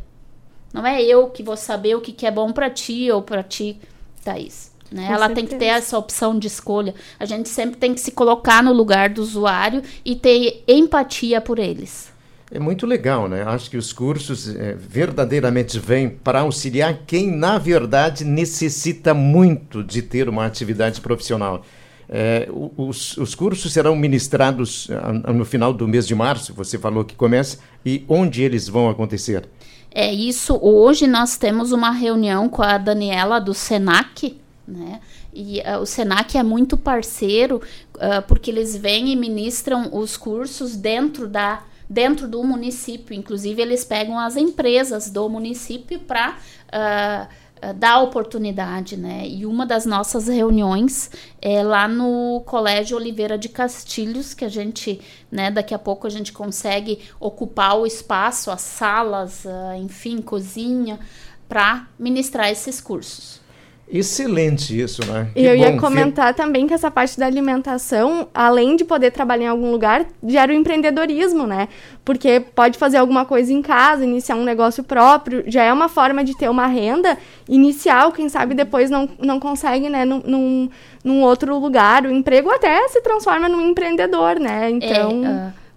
não 0.77 0.87
é 0.87 1.03
eu 1.03 1.31
que 1.31 1.43
vou 1.43 1.57
saber 1.57 1.95
o 1.95 2.03
que, 2.03 2.13
que 2.13 2.27
é 2.27 2.31
bom 2.31 2.53
para 2.53 2.69
ti 2.69 3.11
ou 3.11 3.23
para 3.23 3.43
ti, 3.43 3.79
Thaís. 4.23 4.71
Né? 4.93 5.07
Ela 5.07 5.27
certeza. 5.27 5.35
tem 5.35 5.47
que 5.47 5.55
ter 5.57 5.65
essa 5.67 5.97
opção 5.97 6.39
de 6.39 6.49
escolha. 6.49 6.95
A 7.19 7.25
gente 7.25 7.49
sempre 7.49 7.79
tem 7.79 7.95
que 7.95 8.01
se 8.01 8.11
colocar 8.11 8.63
no 8.63 8.75
lugar 8.75 9.09
do 9.09 9.23
usuário 9.23 9.83
e 10.05 10.15
ter 10.15 10.63
empatia 10.69 11.41
por 11.41 11.59
eles. 11.59 12.13
É 12.51 12.61
muito 12.61 12.87
legal, 12.87 13.29
né? 13.29 13.43
Acho 13.43 13.69
que 13.69 13.77
os 13.77 13.93
cursos 13.93 14.49
é, 14.55 14.75
verdadeiramente 14.75 15.79
vêm 15.81 16.09
para 16.09 16.41
auxiliar 16.41 17.01
quem, 17.07 17.31
na 17.31 17.59
verdade, 17.59 18.25
necessita 18.25 19.13
muito 19.13 19.83
de 19.83 20.01
ter 20.01 20.29
uma 20.29 20.47
atividade 20.47 21.01
profissional. 21.01 21.65
É, 22.09 22.49
os, 22.77 23.17
os, 23.17 23.35
cursos 23.35 23.73
serão 23.73 23.97
ministrados 23.97 24.89
a, 24.93 25.31
a, 25.31 25.33
no 25.33 25.45
final 25.45 25.73
do 25.73 25.89
mês 25.89 26.07
de 26.07 26.15
março, 26.15 26.55
você 26.55 26.79
falou 26.79 27.05
que 27.05 27.17
começa, 27.17 27.59
e 27.85 28.05
onde 28.09 28.43
eles 28.43 28.69
vão 28.69 28.89
acontecer? 28.89 29.49
É 29.93 30.13
isso. 30.13 30.57
Hoje 30.63 31.09
nós 31.09 31.37
temos 31.37 31.73
uma 31.73 31.91
reunião 31.91 32.49
com 32.49 32.63
a 32.63 32.79
Daniela 32.79 33.41
do 33.41 33.53
Senac, 33.53 34.39
né? 34.69 35.01
E 35.35 35.61
uh, 35.61 35.81
o 35.81 35.87
Senac 35.87 36.39
é 36.39 36.43
muito 36.43 36.77
parceiro 36.77 37.61
uh, 37.97 38.23
porque 38.27 38.51
eles 38.51 38.77
vêm 38.77 39.13
e 39.13 39.17
ministram 39.17 39.91
os 39.93 40.17
cursos 40.17 40.77
dentro 40.77 41.27
da 41.27 41.63
dentro 41.89 42.29
do 42.29 42.43
município. 42.43 43.15
Inclusive 43.15 43.61
eles 43.61 43.85
pegam 43.85 44.19
as 44.19 44.37
empresas 44.37 45.11
do 45.11 45.29
município 45.29 45.99
para 46.01 46.33
uh, 46.33 47.29
eh, 47.63 47.73
dá 47.73 47.99
oportunidade, 48.01 48.99
né? 48.99 49.27
E 49.27 49.47
uma 49.47 49.65
das 49.65 49.87
nossas 49.87 50.29
reuniões 50.29 51.11
é 51.41 51.63
lá 51.63 51.89
no 51.89 52.43
Colégio 52.45 52.99
Oliveira 52.99 53.39
de 53.39 53.49
Castilhos, 53.49 54.35
que 54.35 54.45
a 54.45 54.49
gente, 54.49 55.01
né, 55.31 55.51
daqui 55.51 55.75
a 55.75 55.79
pouco 55.79 56.07
a 56.07 56.11
gente 56.11 56.33
consegue 56.33 57.01
ocupar 57.19 57.79
o 57.79 57.87
espaço, 57.87 58.51
as 58.51 58.61
salas, 58.61 59.45
uh, 59.47 59.75
enfim, 59.81 60.21
cozinha, 60.21 61.01
para 61.49 61.89
ministrar 61.99 62.51
esses 62.51 62.81
cursos. 62.81 63.41
Excelente 63.89 64.79
isso, 64.79 65.05
né? 65.07 65.29
E 65.37 65.47
eu 65.47 65.55
ia 65.55 65.79
comentar 65.79 66.35
também 66.35 66.67
que 66.67 66.75
essa 66.75 66.91
parte 66.91 67.19
da 67.19 67.25
alimentação, 67.25 68.29
além 68.35 68.75
de 68.75 68.85
poder 68.85 69.13
trabalhar 69.13 69.45
em 69.45 69.49
algum 69.49 69.71
lugar, 69.71 70.05
gera 70.27 70.51
o 70.51 70.55
empreendedorismo, 70.55 71.47
né? 71.47 71.69
Porque 72.05 72.41
pode 72.41 72.79
fazer 72.79 72.97
alguma 72.97 73.25
coisa 73.25 73.53
em 73.53 73.63
casa, 73.63 74.05
iniciar 74.05 74.35
um 74.35 74.43
negócio 74.43 74.83
próprio, 74.83 75.45
já 75.47 75.63
é 75.63 75.73
uma 75.73 75.89
forma 75.89 76.25
de 76.25 76.37
ter 76.37 76.49
uma 76.49 76.67
renda 76.67 77.17
inicial, 77.49 78.11
quem 78.11 78.29
sabe 78.29 78.55
depois 78.55 78.91
não, 78.91 79.09
não 79.21 79.39
consegue, 79.39 79.89
né, 79.89 80.05
num, 80.05 80.21
num, 80.25 80.71
num 81.05 81.23
outro 81.23 81.57
lugar. 81.57 82.05
O 82.05 82.11
emprego 82.11 82.51
até 82.51 82.89
se 82.89 83.01
transforma 83.01 83.49
num 83.49 83.71
empreendedor, 83.71 84.41
né? 84.41 84.69
Então. 84.69 85.25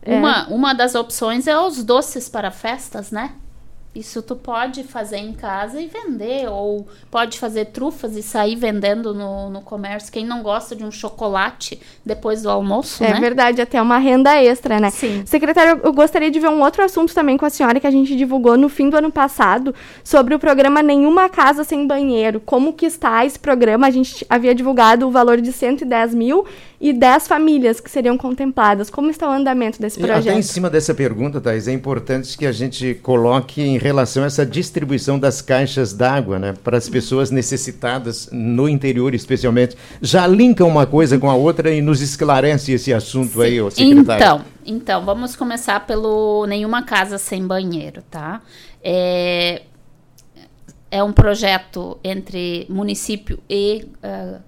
É, 0.02 0.16
uh, 0.16 0.18
uma, 0.18 0.48
é. 0.50 0.54
uma 0.54 0.74
das 0.74 0.96
opções 0.96 1.46
é 1.46 1.60
os 1.60 1.84
doces 1.84 2.28
para 2.28 2.50
festas, 2.50 3.12
né? 3.12 3.34
Isso 3.94 4.22
tu 4.22 4.36
pode 4.36 4.84
fazer 4.84 5.18
em 5.18 5.34
casa 5.34 5.82
e 5.82 5.88
vender, 5.88 6.48
ou 6.48 6.88
pode 7.10 7.40
fazer 7.40 7.66
trufas 7.66 8.16
e 8.16 8.22
sair 8.22 8.56
vendendo 8.56 9.16
no, 9.16 9.50
no 9.50 9.62
comércio. 9.62 10.12
Quem 10.12 10.24
não 10.24 10.44
gosta 10.44 10.76
de 10.76 10.84
um 10.84 10.92
chocolate 10.92 11.82
depois 12.06 12.44
do 12.44 12.52
almoço, 12.52 13.04
é 13.04 13.14
né? 13.14 13.20
verdade, 13.20 13.62
até 13.62 13.82
uma 13.82 13.98
renda 13.98 14.36
extra, 14.36 14.80
né? 14.80 14.92
Sim. 14.92 15.24
Secretário, 15.26 15.82
eu 15.84 15.92
gostaria 15.92 16.30
de 16.30 16.40
ver 16.40 16.50
um 16.50 16.62
outro 16.62 16.84
assunto 16.84 17.16
também 17.16 17.36
com 17.36 17.46
a 17.46 17.50
senhora 17.50 17.80
que 17.80 17.88
a 17.88 17.92
gente 17.92 18.16
divulgou 18.16 18.56
no 18.56 18.70
fim 18.70 18.92
do 18.92 18.98
ano 18.98 19.12
passado 19.12 19.74
sobre 20.04 20.36
o 20.36 20.40
programa 20.40 20.84
Nenhuma 20.84 21.28
Casa 21.28 21.64
Sem 21.64 21.88
Banheiro. 21.88 22.40
Como 22.40 22.74
que 22.74 22.86
está 22.86 23.26
esse 23.26 23.40
programa? 23.40 23.88
A 23.88 23.92
gente 23.92 24.24
havia 24.30 24.54
divulgado 24.54 25.08
o 25.08 25.12
valor 25.12 25.42
de 25.42 25.52
110 25.52 26.14
mil 26.14 26.46
e 26.80 26.94
10 26.94 27.28
famílias 27.28 27.80
que 27.80 27.92
seriam 27.92 28.18
contempladas. 28.18 28.90
Como 28.90 29.10
está 29.10 29.28
o 29.28 29.32
andamento 29.32 29.82
desse 29.82 30.00
projeto? 30.00 30.26
E 30.26 30.30
até 30.30 30.40
em 30.40 30.42
cima 30.42 30.70
dessa 30.70 30.94
pergunta, 30.94 31.42
Thais, 31.42 31.68
é 31.68 31.74
importante 31.74 32.38
que 32.38 32.46
a 32.46 32.52
gente 32.52 32.94
coloque 33.04 33.62
em 33.62 33.78
relação 33.78 34.24
a 34.24 34.28
essa 34.28 34.46
distribuição 34.46 35.20
das 35.20 35.42
caixas 35.42 35.94
d'água 35.94 36.40
né, 36.40 36.54
para 36.64 36.78
as 36.78 36.88
pessoas 36.88 37.32
necessitadas 37.32 38.30
no 38.32 38.70
interior, 38.70 39.14
especialmente. 39.14 39.76
Já 40.02 40.26
linka 40.26 40.64
uma 40.64 40.86
coisa 40.86 41.20
com 41.20 41.30
a 41.30 41.36
outra 41.36 41.74
e 41.74 41.82
nos 41.82 42.02
esclarece 42.02 42.72
esse 42.72 42.94
assunto 42.94 43.34
Sim. 43.34 43.44
aí, 43.44 43.62
ô 43.62 43.70
secretário. 43.70 44.24
Então, 44.24 44.46
então, 44.66 45.04
vamos 45.04 45.36
começar 45.36 45.86
pelo 45.86 46.46
Nenhuma 46.46 46.84
Casa 46.84 47.18
Sem 47.18 47.46
Banheiro, 47.46 48.02
tá? 48.10 48.42
É, 48.82 49.64
é 50.92 51.04
um 51.04 51.12
projeto 51.12 52.00
entre 52.04 52.66
município 52.70 53.40
e 53.50 53.88
uh, 54.04 54.42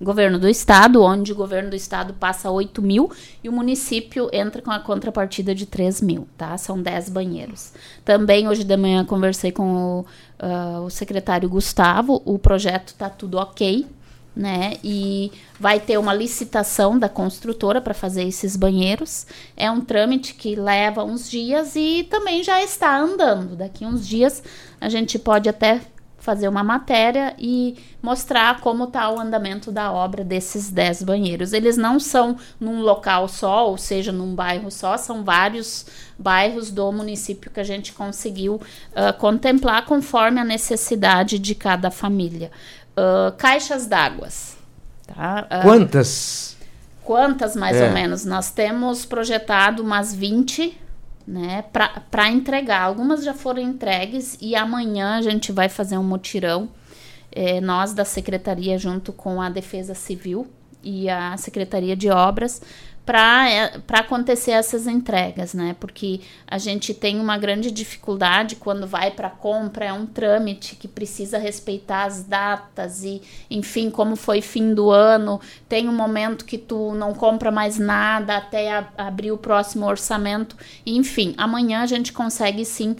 governo 0.00 0.38
do 0.38 0.48
estado, 0.48 1.02
onde 1.02 1.32
o 1.32 1.36
governo 1.36 1.70
do 1.70 1.76
estado 1.76 2.14
passa 2.14 2.50
8 2.50 2.82
mil 2.82 3.10
e 3.42 3.48
o 3.48 3.52
município 3.52 4.28
entra 4.32 4.60
com 4.60 4.70
a 4.70 4.80
contrapartida 4.80 5.54
de 5.54 5.66
3 5.66 6.00
mil, 6.00 6.26
tá? 6.36 6.56
São 6.58 6.80
10 6.80 7.10
banheiros. 7.10 7.72
Também 8.04 8.48
hoje 8.48 8.64
de 8.64 8.76
manhã 8.76 9.04
conversei 9.04 9.52
com 9.52 9.72
o, 9.72 10.00
uh, 10.44 10.84
o 10.84 10.90
secretário 10.90 11.48
Gustavo, 11.48 12.20
o 12.24 12.38
projeto 12.38 12.88
está 12.88 13.08
tudo 13.08 13.38
ok, 13.38 13.86
né? 14.34 14.78
E 14.82 15.30
vai 15.60 15.78
ter 15.78 15.96
uma 15.96 16.12
licitação 16.12 16.98
da 16.98 17.08
construtora 17.08 17.80
para 17.80 17.94
fazer 17.94 18.24
esses 18.24 18.56
banheiros. 18.56 19.26
É 19.56 19.70
um 19.70 19.80
trâmite 19.80 20.34
que 20.34 20.56
leva 20.56 21.04
uns 21.04 21.30
dias 21.30 21.76
e 21.76 22.04
também 22.10 22.42
já 22.42 22.60
está 22.62 22.98
andando. 22.98 23.54
Daqui 23.54 23.86
uns 23.86 24.06
dias 24.06 24.42
a 24.80 24.88
gente 24.88 25.18
pode 25.18 25.48
até 25.48 25.80
fazer 26.24 26.48
uma 26.48 26.64
matéria 26.64 27.34
e 27.38 27.76
mostrar 28.02 28.60
como 28.60 28.84
está 28.84 29.10
o 29.10 29.20
andamento 29.20 29.70
da 29.70 29.92
obra 29.92 30.24
desses 30.24 30.70
10 30.70 31.02
banheiros. 31.02 31.52
Eles 31.52 31.76
não 31.76 32.00
são 32.00 32.38
num 32.58 32.80
local 32.80 33.28
só, 33.28 33.68
ou 33.68 33.76
seja, 33.76 34.10
num 34.10 34.34
bairro 34.34 34.70
só, 34.70 34.96
são 34.96 35.22
vários 35.22 35.84
bairros 36.18 36.70
do 36.70 36.90
município 36.90 37.50
que 37.50 37.60
a 37.60 37.64
gente 37.64 37.92
conseguiu 37.92 38.54
uh, 38.54 39.12
contemplar 39.18 39.84
conforme 39.84 40.40
a 40.40 40.44
necessidade 40.44 41.38
de 41.38 41.54
cada 41.54 41.90
família. 41.90 42.50
Uh, 42.96 43.30
caixas 43.36 43.86
d'água. 43.86 44.28
Tá? 45.06 45.46
Uh, 45.50 45.62
Quantas? 45.62 46.56
Quantas, 47.04 47.54
mais 47.54 47.76
é. 47.76 47.86
ou 47.86 47.92
menos? 47.92 48.24
Nós 48.24 48.50
temos 48.50 49.04
projetado 49.04 49.82
umas 49.82 50.14
20 50.14 50.83
né, 51.26 51.64
para 51.72 52.30
entregar. 52.30 52.82
Algumas 52.82 53.24
já 53.24 53.34
foram 53.34 53.62
entregues 53.62 54.36
e 54.40 54.54
amanhã 54.54 55.16
a 55.16 55.22
gente 55.22 55.52
vai 55.52 55.68
fazer 55.68 55.98
um 55.98 56.04
mutirão, 56.04 56.68
é, 57.32 57.60
nós 57.60 57.92
da 57.92 58.04
secretaria 58.04 58.78
junto 58.78 59.12
com 59.12 59.40
a 59.40 59.48
Defesa 59.48 59.94
Civil 59.94 60.46
e 60.82 61.08
a 61.08 61.36
Secretaria 61.36 61.96
de 61.96 62.10
Obras, 62.10 62.60
para 63.04 63.50
é, 63.50 63.82
acontecer 63.92 64.52
essas 64.52 64.86
entregas, 64.86 65.52
né? 65.52 65.76
Porque 65.78 66.20
a 66.46 66.56
gente 66.56 66.94
tem 66.94 67.20
uma 67.20 67.36
grande 67.36 67.70
dificuldade 67.70 68.56
quando 68.56 68.86
vai 68.86 69.10
para 69.10 69.28
compra, 69.28 69.84
é 69.84 69.92
um 69.92 70.06
trâmite 70.06 70.74
que 70.74 70.88
precisa 70.88 71.36
respeitar 71.36 72.04
as 72.04 72.22
datas 72.22 73.04
e, 73.04 73.20
enfim, 73.50 73.90
como 73.90 74.16
foi 74.16 74.40
fim 74.40 74.72
do 74.72 74.90
ano, 74.90 75.40
tem 75.68 75.88
um 75.88 75.94
momento 75.94 76.46
que 76.46 76.56
tu 76.56 76.94
não 76.94 77.12
compra 77.12 77.50
mais 77.50 77.78
nada 77.78 78.38
até 78.38 78.72
a, 78.72 78.88
abrir 78.96 79.32
o 79.32 79.38
próximo 79.38 79.86
orçamento, 79.86 80.56
enfim, 80.86 81.34
amanhã 81.36 81.82
a 81.82 81.86
gente 81.86 82.12
consegue 82.12 82.64
sim 82.64 82.96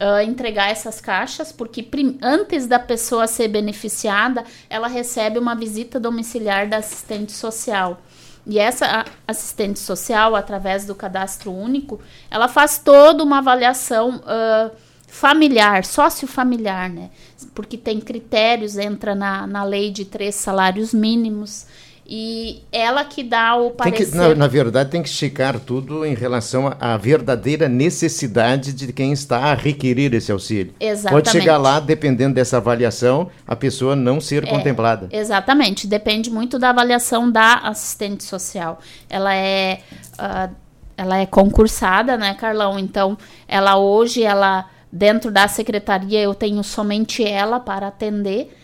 Uh, 0.00 0.22
entregar 0.22 0.70
essas 0.70 1.00
caixas, 1.00 1.50
porque 1.50 1.84
antes 2.22 2.68
da 2.68 2.78
pessoa 2.78 3.26
ser 3.26 3.48
beneficiada, 3.48 4.44
ela 4.70 4.86
recebe 4.86 5.40
uma 5.40 5.56
visita 5.56 5.98
domiciliar 5.98 6.68
da 6.68 6.76
assistente 6.76 7.32
social. 7.32 8.00
E 8.48 8.58
essa 8.58 9.04
assistente 9.26 9.78
social, 9.78 10.34
através 10.34 10.86
do 10.86 10.94
cadastro 10.94 11.52
único, 11.52 12.00
ela 12.30 12.48
faz 12.48 12.78
toda 12.78 13.22
uma 13.22 13.38
avaliação 13.38 14.16
uh, 14.16 14.74
familiar, 15.06 15.84
sociofamiliar, 15.84 16.88
né? 16.90 17.10
Porque 17.54 17.76
tem 17.76 18.00
critérios, 18.00 18.78
entra 18.78 19.14
na, 19.14 19.46
na 19.46 19.64
lei 19.64 19.90
de 19.90 20.06
três 20.06 20.34
salários 20.34 20.94
mínimos. 20.94 21.66
E 22.10 22.62
ela 22.72 23.04
que 23.04 23.22
dá 23.22 23.54
o 23.54 23.72
parecer. 23.72 24.12
Que, 24.12 24.16
na, 24.16 24.34
na, 24.34 24.46
verdade, 24.46 24.90
tem 24.90 25.02
que 25.02 25.10
esticar 25.10 25.60
tudo 25.60 26.06
em 26.06 26.14
relação 26.14 26.74
à 26.80 26.96
verdadeira 26.96 27.68
necessidade 27.68 28.72
de 28.72 28.90
quem 28.94 29.12
está 29.12 29.36
a 29.38 29.54
requerer 29.54 30.14
esse 30.14 30.32
auxílio. 30.32 30.72
Exatamente. 30.80 31.24
Pode 31.24 31.30
chegar 31.30 31.58
lá, 31.58 31.78
dependendo 31.78 32.34
dessa 32.36 32.56
avaliação, 32.56 33.28
a 33.46 33.54
pessoa 33.54 33.94
não 33.94 34.22
ser 34.22 34.44
é, 34.44 34.46
contemplada. 34.46 35.10
Exatamente. 35.12 35.86
Depende 35.86 36.30
muito 36.30 36.58
da 36.58 36.70
avaliação 36.70 37.30
da 37.30 37.56
assistente 37.56 38.24
social. 38.24 38.78
Ela 39.10 39.34
é, 39.34 39.80
uh, 40.14 40.54
ela 40.96 41.18
é 41.18 41.26
concursada, 41.26 42.16
né, 42.16 42.32
Carlão? 42.32 42.78
Então, 42.78 43.18
ela 43.46 43.76
hoje, 43.76 44.22
ela 44.22 44.64
dentro 44.90 45.30
da 45.30 45.46
secretaria, 45.46 46.20
eu 46.22 46.34
tenho 46.34 46.64
somente 46.64 47.22
ela 47.22 47.60
para 47.60 47.88
atender 47.88 48.56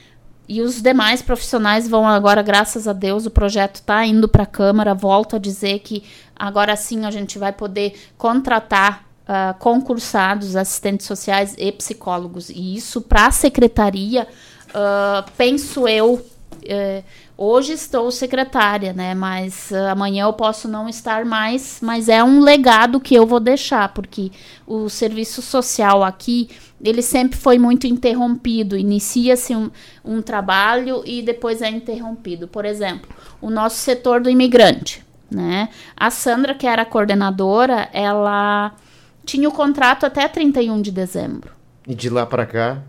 e 0.49 0.61
os 0.61 0.83
demais 0.83 1.23
profissionais 1.23 1.89
vão 1.89 2.07
agora, 2.07 2.43
graças 2.43 2.87
a 2.87 2.93
Deus, 2.93 3.25
o 3.25 3.31
projeto 3.31 3.77
está 3.77 4.05
indo 4.05 4.29
para 4.29 4.43
a 4.43 4.47
Câmara. 4.47 4.95
Volto 4.95 5.37
a 5.37 5.39
dizer 5.39 5.79
que 5.79 6.05
agora 6.37 6.77
sim 6.77 7.07
a 7.07 7.11
gente 7.11 7.39
vai 7.39 7.53
poder 7.53 7.95
contratar 8.19 9.05
uh, 9.25 9.59
concursados, 9.59 10.55
assistentes 10.55 11.07
sociais 11.07 11.55
e 11.57 11.73
psicólogos. 11.73 12.51
E 12.51 12.77
isso 12.77 13.01
para 13.01 13.27
a 13.27 13.31
secretaria, 13.31 14.29
uh, 14.71 15.31
penso 15.37 15.89
eu. 15.89 16.15
Uh, 16.15 17.05
hoje 17.37 17.73
estou 17.73 18.11
secretária, 18.11 18.93
né? 18.93 19.15
Mas 19.15 19.71
uh, 19.71 19.91
amanhã 19.91 20.25
eu 20.25 20.33
posso 20.33 20.69
não 20.69 20.89
estar 20.89 21.25
mais. 21.25 21.79
Mas 21.83 22.09
é 22.09 22.23
um 22.23 22.41
legado 22.41 23.01
que 23.01 23.15
eu 23.15 23.27
vou 23.27 23.41
deixar, 23.41 23.93
porque 23.93 24.31
o 24.67 24.89
serviço 24.89 25.43
social 25.43 26.03
aqui 26.03 26.49
ele 26.83 27.03
sempre 27.03 27.39
foi 27.39 27.59
muito 27.59 27.87
interrompido. 27.87 28.77
Inicia-se 28.77 29.57
um, 29.57 29.71
um 30.05 30.21
trabalho 30.21 31.03
e 31.07 31.23
depois 31.23 31.63
é 31.63 31.69
interrompido. 31.69 32.47
Por 32.47 32.65
exemplo, 32.65 33.11
o 33.41 33.51
nosso 33.51 33.77
setor 33.77 34.21
do 34.21 34.29
imigrante. 34.29 35.03
Né? 35.31 35.71
A 35.97 36.11
Sandra, 36.11 36.55
que 36.55 36.67
era 36.67 36.85
coordenadora, 36.85 37.89
ela 37.93 38.73
tinha 39.25 39.49
o 39.49 39.53
contrato 39.53 40.05
até 40.05 40.29
31 40.29 40.83
de 40.83 40.93
dezembro. 40.93 41.51
E 41.87 41.95
de 41.95 42.09
lá 42.09 42.27
para 42.27 42.47
cá? 42.47 42.83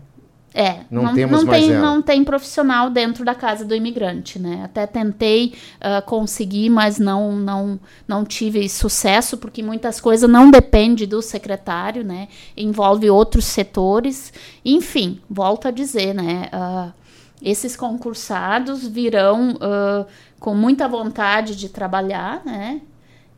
É, 0.58 0.86
não, 0.90 1.02
não 1.02 1.14
temos 1.14 1.40
não 1.40 1.46
mais 1.50 1.62
tem, 1.66 1.74
ela. 1.74 1.86
não 1.86 2.00
tem 2.00 2.24
profissional 2.24 2.88
dentro 2.88 3.26
da 3.26 3.34
casa 3.34 3.62
do 3.62 3.74
imigrante, 3.74 4.38
né? 4.38 4.62
Até 4.64 4.86
tentei 4.86 5.52
uh, 5.76 6.00
conseguir, 6.06 6.70
mas 6.70 6.98
não, 6.98 7.32
não, 7.32 7.78
não 8.08 8.24
tive 8.24 8.66
sucesso, 8.66 9.36
porque 9.36 9.62
muitas 9.62 10.00
coisas 10.00 10.30
não 10.30 10.50
dependem 10.50 11.06
do 11.06 11.20
secretário, 11.20 12.02
né? 12.02 12.28
Envolve 12.56 13.10
outros 13.10 13.44
setores. 13.44 14.32
Enfim, 14.64 15.20
volto 15.28 15.68
a 15.68 15.70
dizer, 15.70 16.14
né? 16.14 16.48
Uh, 16.54 16.90
esses 17.42 17.76
concursados 17.76 18.88
virão 18.88 19.56
uh, 19.56 20.06
com 20.40 20.54
muita 20.54 20.88
vontade 20.88 21.54
de 21.54 21.68
trabalhar, 21.68 22.40
né? 22.46 22.80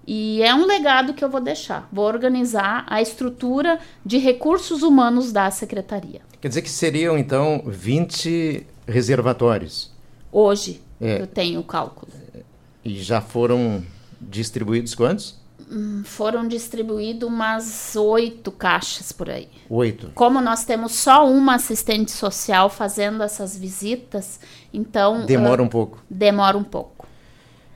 E 0.07 0.41
é 0.41 0.55
um 0.55 0.67
legado 0.67 1.13
que 1.15 1.25
eu 1.25 1.29
vou 1.29 1.41
deixar. 1.41 1.89
Vou 1.93 2.05
organizar 2.07 2.87
a 2.87 3.03
estrutura 3.03 3.81
de 4.07 4.19
recursos 4.19 4.85
humanos 4.85 5.33
da 5.33 5.51
secretaria. 5.51 6.28
Quer 6.41 6.49
dizer 6.49 6.63
que 6.63 6.71
seriam, 6.71 7.19
então, 7.19 7.63
20 7.67 8.67
reservatórios? 8.87 9.91
Hoje, 10.31 10.81
é. 11.01 11.21
eu 11.21 11.27
tenho 11.27 11.61
o 11.61 11.65
cálculo. 11.65 12.13
E 12.85 13.03
já 13.03 13.21
foram 13.21 13.83
distribuídos 14.21 14.95
quantos? 14.95 15.37
Hum, 15.71 16.03
foram 16.05 16.49
distribuídos 16.49 17.29
umas 17.29 17.95
oito 17.97 18.51
caixas 18.51 19.13
por 19.13 19.29
aí. 19.29 19.49
Oito. 19.69 20.11
Como 20.15 20.41
nós 20.41 20.65
temos 20.65 20.93
só 20.93 21.29
uma 21.29 21.57
assistente 21.57 22.11
social 22.11 22.71
fazendo 22.71 23.23
essas 23.23 23.57
visitas, 23.57 24.41
então. 24.73 25.27
Demora 25.27 25.61
uh, 25.61 25.65
um 25.65 25.69
pouco. 25.69 26.03
Demora 26.09 26.57
um 26.57 26.65
pouco. 26.65 26.98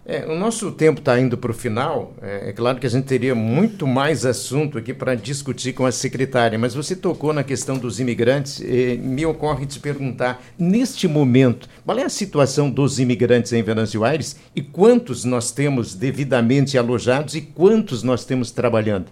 É, 0.04 0.26
o 0.26 0.36
nosso 0.36 0.72
tempo 0.72 0.98
está 0.98 1.18
indo 1.18 1.38
para 1.38 1.52
o 1.52 1.54
final. 1.54 2.12
É, 2.20 2.48
é, 2.48 2.52
claro 2.52 2.80
que 2.80 2.86
a 2.86 2.90
gente 2.90 3.04
teria 3.04 3.36
muito 3.36 3.86
mais 3.86 4.26
assunto 4.26 4.76
aqui 4.76 4.92
para 4.92 5.14
discutir 5.14 5.72
com 5.72 5.86
a 5.86 5.92
secretária, 5.92 6.58
mas 6.58 6.74
você 6.74 6.96
tocou 6.96 7.32
na 7.32 7.44
questão 7.44 7.78
dos 7.78 8.00
imigrantes. 8.00 8.60
E 8.60 8.98
me 8.98 9.24
ocorre 9.24 9.64
te 9.64 9.78
perguntar, 9.78 10.42
neste 10.58 11.06
momento, 11.06 11.68
qual 11.84 11.98
é 11.98 12.04
a 12.04 12.08
situação 12.08 12.68
dos 12.68 12.98
imigrantes 12.98 13.52
em 13.52 13.62
Venâncio 13.62 14.04
Aires 14.04 14.36
e 14.56 14.60
quantos 14.60 15.24
nós 15.24 15.52
temos 15.52 15.94
devidamente 15.94 16.76
alojados 16.76 17.36
e 17.36 17.40
quantos 17.40 18.02
nós 18.02 18.24
temos 18.24 18.50
trabalhando? 18.50 19.06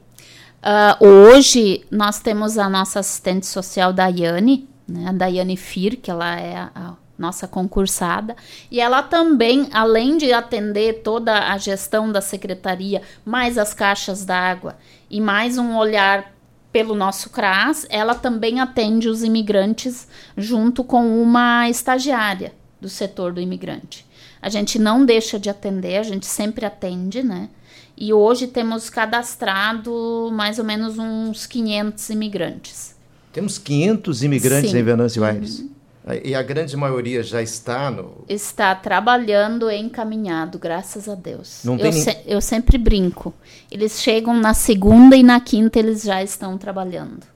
Uh, 0.61 1.07
hoje 1.07 1.85
nós 1.91 2.19
temos 2.19 2.59
a 2.59 2.69
nossa 2.69 2.99
assistente 2.99 3.47
social, 3.47 3.93
Daiane, 3.93 4.69
né, 4.87 5.07
a 5.09 5.13
Daiane 5.13 5.57
Fir, 5.57 5.97
que 5.97 6.11
ela 6.11 6.39
é 6.39 6.57
a 6.57 6.95
nossa 7.21 7.47
concursada, 7.47 8.35
e 8.71 8.81
ela 8.81 9.03
também, 9.03 9.69
além 9.73 10.17
de 10.17 10.33
atender 10.33 11.03
toda 11.03 11.53
a 11.53 11.59
gestão 11.59 12.11
da 12.11 12.23
secretaria, 12.23 13.03
mais 13.25 13.59
as 13.59 13.75
caixas 13.75 14.25
d'água 14.25 14.79
e 15.11 15.21
mais 15.21 15.59
um 15.59 15.77
olhar 15.77 16.35
pelo 16.73 16.95
nosso 16.95 17.29
CRAS, 17.29 17.87
ela 17.91 18.15
também 18.15 18.59
atende 18.59 19.09
os 19.09 19.23
imigrantes 19.23 20.09
junto 20.35 20.83
com 20.83 21.21
uma 21.21 21.69
estagiária 21.69 22.55
do 22.81 22.89
setor 22.89 23.35
do 23.35 23.41
imigrante. 23.41 24.07
A 24.41 24.49
gente 24.49 24.79
não 24.79 25.05
deixa 25.05 25.39
de 25.39 25.51
atender, 25.51 25.99
a 25.99 26.03
gente 26.03 26.25
sempre 26.25 26.65
atende, 26.65 27.23
né? 27.23 27.51
E 27.99 28.15
hoje 28.15 28.47
temos 28.47 28.89
cadastrado 28.89 30.31
mais 30.33 30.59
ou 30.59 30.65
menos 30.65 30.97
uns 30.97 31.45
500 31.45 32.09
imigrantes. 32.09 32.97
Temos 33.31 33.59
500 33.59 34.23
imigrantes 34.23 34.71
Sim. 34.71 34.79
em 34.79 34.83
Venâncio 34.83 35.23
Aires. 35.23 35.59
Uhum. 35.59 35.80
E 36.23 36.35
a 36.35 36.43
grande 36.43 36.77
maioria 36.77 37.23
já 37.23 37.43
está 37.43 37.91
no. 37.91 38.25
Está 38.29 38.75
trabalhando 38.75 39.71
e 39.71 39.77
encaminhado, 39.77 40.59
graças 40.59 41.09
a 41.09 41.15
Deus. 41.15 41.63
Não 41.65 41.77
eu, 41.79 41.93
se, 41.93 42.17
eu 42.27 42.41
sempre 42.41 42.79
brinco. 42.79 43.35
Eles 43.71 44.01
chegam 44.01 44.35
na 44.35 44.55
segunda 44.55 45.17
e 45.17 45.23
na 45.23 45.41
quinta, 45.41 45.79
eles 45.79 46.03
já 46.03 46.23
estão 46.23 46.57
trabalhando. 46.59 47.27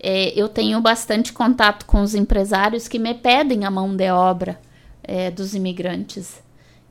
É, 0.00 0.32
eu 0.38 0.48
tenho 0.48 0.80
bastante 0.80 1.32
contato 1.32 1.86
com 1.86 2.02
os 2.02 2.14
empresários 2.14 2.86
que 2.86 2.98
me 2.98 3.14
pedem 3.14 3.64
a 3.64 3.70
mão 3.70 3.94
de 3.94 4.10
obra 4.10 4.58
é, 5.02 5.30
dos 5.30 5.54
imigrantes. 5.54 6.44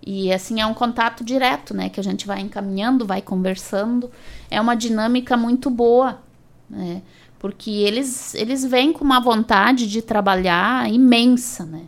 E 0.05 0.31
assim 0.31 0.61
é 0.61 0.65
um 0.65 0.73
contato 0.73 1.23
direto, 1.23 1.73
né? 1.73 1.89
Que 1.89 1.99
a 1.99 2.03
gente 2.03 2.27
vai 2.27 2.39
encaminhando, 2.39 3.05
vai 3.05 3.21
conversando. 3.21 4.11
É 4.51 4.61
uma 4.61 4.75
dinâmica 4.75 5.35
muito 5.35 5.69
boa. 5.69 6.19
Né? 6.69 7.01
Porque 7.45 7.69
eles, 7.69 8.33
eles 8.33 8.65
vêm 8.65 8.91
com 8.91 9.05
uma 9.05 9.19
vontade 9.19 9.85
de 9.85 10.01
trabalhar 10.01 10.91
imensa, 10.91 11.63
né? 11.63 11.83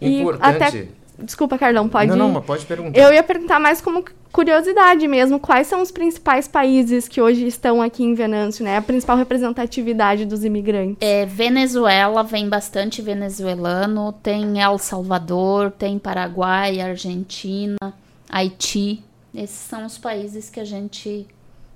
Importante. 0.00 0.62
Até, 0.62 0.88
desculpa, 1.18 1.58
Carlão, 1.58 1.88
pode. 1.88 2.06
Não, 2.10 2.16
não, 2.16 2.30
mas 2.30 2.44
pode 2.44 2.64
perguntar. 2.64 2.96
Eu 2.96 3.12
ia 3.12 3.20
perguntar 3.24 3.58
mais 3.58 3.80
como 3.80 4.04
curiosidade 4.30 5.08
mesmo, 5.08 5.40
quais 5.40 5.66
são 5.66 5.82
os 5.82 5.90
principais 5.90 6.46
países 6.46 7.08
que 7.08 7.20
hoje 7.20 7.44
estão 7.44 7.82
aqui 7.82 8.04
em 8.04 8.14
Venâncio, 8.14 8.64
né? 8.64 8.76
A 8.76 8.82
principal 8.82 9.16
representatividade 9.16 10.24
dos 10.24 10.44
imigrantes. 10.44 10.98
É, 11.00 11.26
Venezuela 11.26 12.22
vem 12.22 12.48
bastante 12.48 13.02
venezuelano, 13.02 14.12
tem 14.12 14.62
El 14.62 14.78
Salvador, 14.78 15.72
tem 15.72 15.98
Paraguai, 15.98 16.80
Argentina, 16.80 17.78
Haiti. 18.28 19.02
Esses 19.34 19.58
são 19.58 19.84
os 19.84 19.98
países 19.98 20.48
que 20.48 20.60
a 20.60 20.64
gente 20.64 21.26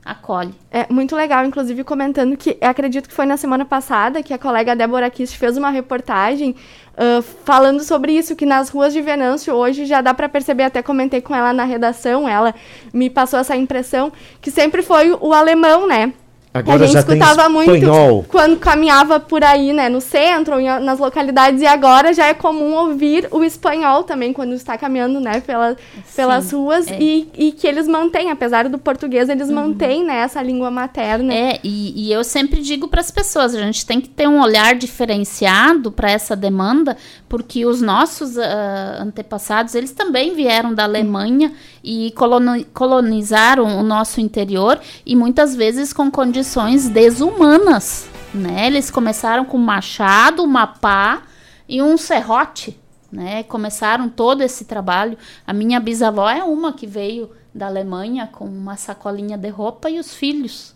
acolhe. 0.04 0.54
É 0.70 0.86
muito 0.92 1.16
legal, 1.16 1.44
inclusive 1.46 1.82
comentando 1.82 2.36
que 2.36 2.58
acredito 2.60 3.08
que 3.08 3.14
foi 3.14 3.24
na 3.24 3.36
semana 3.36 3.64
passada 3.64 4.22
que 4.22 4.34
a 4.34 4.38
colega 4.38 4.76
Débora 4.76 5.08
Kist 5.08 5.38
fez 5.38 5.56
uma 5.56 5.70
reportagem 5.70 6.54
uh, 6.94 7.22
falando 7.44 7.82
sobre 7.82 8.12
isso, 8.12 8.36
que 8.36 8.44
nas 8.44 8.68
ruas 8.68 8.92
de 8.92 9.00
Venâncio 9.00 9.54
hoje 9.54 9.86
já 9.86 10.00
dá 10.00 10.12
para 10.12 10.28
perceber, 10.28 10.64
até 10.64 10.82
comentei 10.82 11.20
com 11.20 11.34
ela 11.34 11.52
na 11.52 11.64
redação, 11.64 12.28
ela 12.28 12.54
me 12.92 13.08
passou 13.08 13.38
essa 13.38 13.56
impressão, 13.56 14.12
que 14.40 14.50
sempre 14.50 14.82
foi 14.82 15.12
o 15.12 15.32
alemão, 15.32 15.86
né? 15.86 16.12
Agora 16.54 16.84
a 16.84 16.86
gente 16.86 16.94
já 16.94 17.02
tem 17.02 17.18
escutava 17.18 17.48
muito 17.48 17.74
espanhol. 17.74 18.24
quando 18.28 18.56
caminhava 18.58 19.18
por 19.18 19.42
aí, 19.42 19.72
né, 19.72 19.88
no 19.88 20.00
centro, 20.00 20.60
nas 20.80 21.00
localidades, 21.00 21.60
e 21.60 21.66
agora 21.66 22.14
já 22.14 22.26
é 22.26 22.34
comum 22.34 22.74
ouvir 22.74 23.26
o 23.32 23.42
espanhol 23.42 24.04
também 24.04 24.32
quando 24.32 24.54
está 24.54 24.78
caminhando, 24.78 25.18
né, 25.18 25.40
pela, 25.40 25.76
pelas 26.14 26.52
ruas, 26.52 26.86
é. 26.86 26.96
e, 27.00 27.28
e 27.36 27.50
que 27.50 27.66
eles 27.66 27.88
mantêm, 27.88 28.30
apesar 28.30 28.68
do 28.68 28.78
português, 28.78 29.28
eles 29.28 29.50
mantêm, 29.50 30.04
né, 30.04 30.18
essa 30.18 30.40
língua 30.40 30.70
materna. 30.70 31.34
É, 31.34 31.58
e, 31.64 32.06
e 32.06 32.12
eu 32.12 32.22
sempre 32.22 32.62
digo 32.62 32.86
para 32.86 33.00
as 33.00 33.10
pessoas, 33.10 33.52
a 33.52 33.60
gente 33.60 33.84
tem 33.84 34.00
que 34.00 34.08
ter 34.08 34.28
um 34.28 34.40
olhar 34.40 34.76
diferenciado 34.76 35.90
para 35.90 36.08
essa 36.08 36.36
demanda, 36.36 36.96
porque 37.34 37.66
os 37.66 37.82
nossos 37.82 38.38
ah, 38.38 38.98
antepassados, 39.00 39.74
eles 39.74 39.90
também 39.90 40.36
vieram 40.36 40.72
da 40.72 40.84
Alemanha 40.84 41.52
e 41.82 42.12
coloni- 42.12 42.64
colonizaram 42.66 43.80
o 43.80 43.82
nosso 43.82 44.20
interior 44.20 44.80
e 45.04 45.16
muitas 45.16 45.52
vezes 45.52 45.92
com 45.92 46.08
condições 46.12 46.88
desumanas, 46.88 48.08
né? 48.32 48.68
Eles 48.68 48.88
começaram 48.88 49.44
com 49.44 49.58
machado, 49.58 50.44
uma 50.44 50.64
pá 50.64 51.24
e 51.68 51.82
um 51.82 51.96
serrote, 51.96 52.78
né? 53.10 53.42
Começaram 53.42 54.08
todo 54.08 54.40
esse 54.40 54.64
trabalho. 54.64 55.18
A 55.44 55.52
minha 55.52 55.80
bisavó 55.80 56.30
é 56.30 56.44
uma 56.44 56.72
que 56.72 56.86
veio 56.86 57.30
da 57.52 57.66
Alemanha 57.66 58.28
com 58.30 58.44
uma 58.44 58.76
sacolinha 58.76 59.36
de 59.36 59.48
roupa 59.48 59.90
e 59.90 59.98
os 59.98 60.14
filhos, 60.14 60.72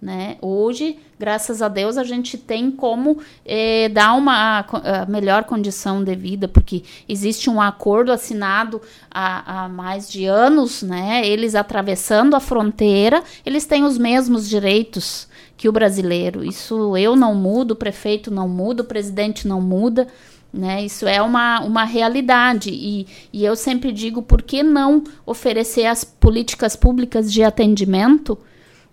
né? 0.00 0.36
Hoje, 0.40 0.96
graças 1.18 1.60
a 1.60 1.68
Deus, 1.68 1.98
a 1.98 2.04
gente 2.04 2.38
tem 2.38 2.70
como 2.70 3.18
eh, 3.44 3.88
dar 3.88 4.14
uma 4.14 4.62
co- 4.62 4.76
a 4.76 5.06
melhor 5.06 5.44
condição 5.44 6.04
de 6.04 6.14
vida, 6.14 6.46
porque 6.46 6.84
existe 7.08 7.50
um 7.50 7.60
acordo 7.60 8.12
assinado 8.12 8.80
há, 9.10 9.64
há 9.64 9.68
mais 9.68 10.08
de 10.08 10.24
anos, 10.24 10.82
né? 10.82 11.26
Eles 11.26 11.54
atravessando 11.54 12.36
a 12.36 12.40
fronteira, 12.40 13.22
eles 13.44 13.66
têm 13.66 13.82
os 13.84 13.98
mesmos 13.98 14.48
direitos 14.48 15.26
que 15.56 15.68
o 15.68 15.72
brasileiro. 15.72 16.44
Isso 16.44 16.96
eu 16.96 17.16
não 17.16 17.34
mudo, 17.34 17.72
o 17.72 17.76
prefeito 17.76 18.30
não 18.30 18.48
muda, 18.48 18.82
o 18.82 18.86
presidente 18.86 19.48
não 19.48 19.60
muda. 19.60 20.06
Né? 20.50 20.82
Isso 20.84 21.06
é 21.06 21.20
uma, 21.20 21.60
uma 21.60 21.84
realidade. 21.84 22.70
E, 22.72 23.06
e 23.32 23.44
eu 23.44 23.54
sempre 23.54 23.92
digo, 23.92 24.22
por 24.22 24.40
que 24.40 24.62
não 24.62 25.02
oferecer 25.26 25.84
as 25.84 26.04
políticas 26.04 26.74
públicas 26.74 27.30
de 27.30 27.42
atendimento 27.42 28.38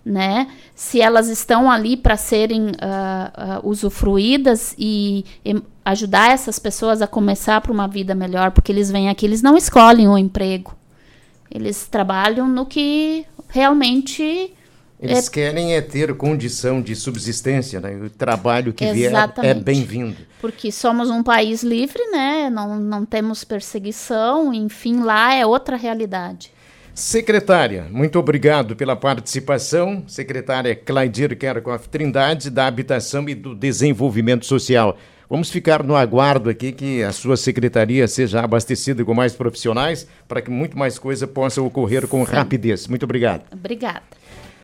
né? 0.05 0.47
Se 0.75 1.01
elas 1.01 1.27
estão 1.27 1.69
ali 1.69 1.97
para 1.97 2.15
serem 2.15 2.71
ah, 2.79 3.31
ah, 3.33 3.59
usufruídas 3.63 4.75
e, 4.77 5.25
e 5.43 5.59
ajudar 5.83 6.31
essas 6.31 6.59
pessoas 6.59 7.01
a 7.01 7.07
começar 7.07 7.59
para 7.59 7.71
uma 7.71 7.87
vida 7.87 8.13
melhor, 8.13 8.51
porque 8.51 8.71
eles 8.71 8.91
vêm 8.91 9.09
aqui, 9.09 9.25
eles 9.25 9.41
não 9.41 9.57
escolhem 9.57 10.07
o 10.07 10.17
emprego. 10.17 10.75
Eles 11.49 11.87
trabalham 11.87 12.47
no 12.47 12.65
que 12.65 13.25
realmente 13.49 14.53
Eles 14.99 15.29
querem 15.29 15.73
é 15.73 15.81
ter 15.81 16.15
condição 16.15 16.81
de 16.81 16.95
subsistência, 16.95 17.79
né? 17.79 17.95
O 17.95 18.09
trabalho 18.09 18.73
que 18.73 18.85
vier 18.91 19.11
é 19.11 19.15
Exatamente. 19.15 19.63
bem-vindo. 19.63 20.17
porque 20.39 20.71
somos 20.71 21.09
um 21.09 21.23
país 21.23 21.63
livre, 21.63 22.03
né? 22.11 22.49
Não, 22.49 22.79
não 22.79 23.05
temos 23.05 23.43
perseguição, 23.43 24.53
enfim, 24.53 25.01
lá 25.01 25.33
é 25.33 25.45
outra 25.45 25.75
realidade. 25.77 26.51
Secretária, 26.95 27.87
muito 27.91 28.17
obrigado 28.17 28.73
pela 28.73 28.95
participação. 28.95 30.05
Secretária 30.07 30.73
Claidir 30.73 31.37
Kerkhoff 31.37 31.89
Trindade, 31.89 32.49
da 32.49 32.67
Habitação 32.67 33.27
e 33.27 33.35
do 33.35 33.53
Desenvolvimento 33.53 34.45
Social. 34.45 34.97
Vamos 35.29 35.49
ficar 35.49 35.83
no 35.83 35.93
aguardo 35.93 36.49
aqui 36.49 36.71
que 36.71 37.03
a 37.03 37.11
sua 37.11 37.35
secretaria 37.35 38.07
seja 38.07 38.41
abastecida 38.41 39.03
com 39.03 39.13
mais 39.13 39.35
profissionais 39.35 40.07
para 40.25 40.41
que 40.41 40.49
muito 40.49 40.77
mais 40.77 40.97
coisa 40.97 41.27
possa 41.27 41.61
ocorrer 41.61 42.07
com 42.07 42.23
rapidez. 42.23 42.87
Muito 42.87 43.03
obrigado. 43.03 43.43
Obrigada. 43.51 44.03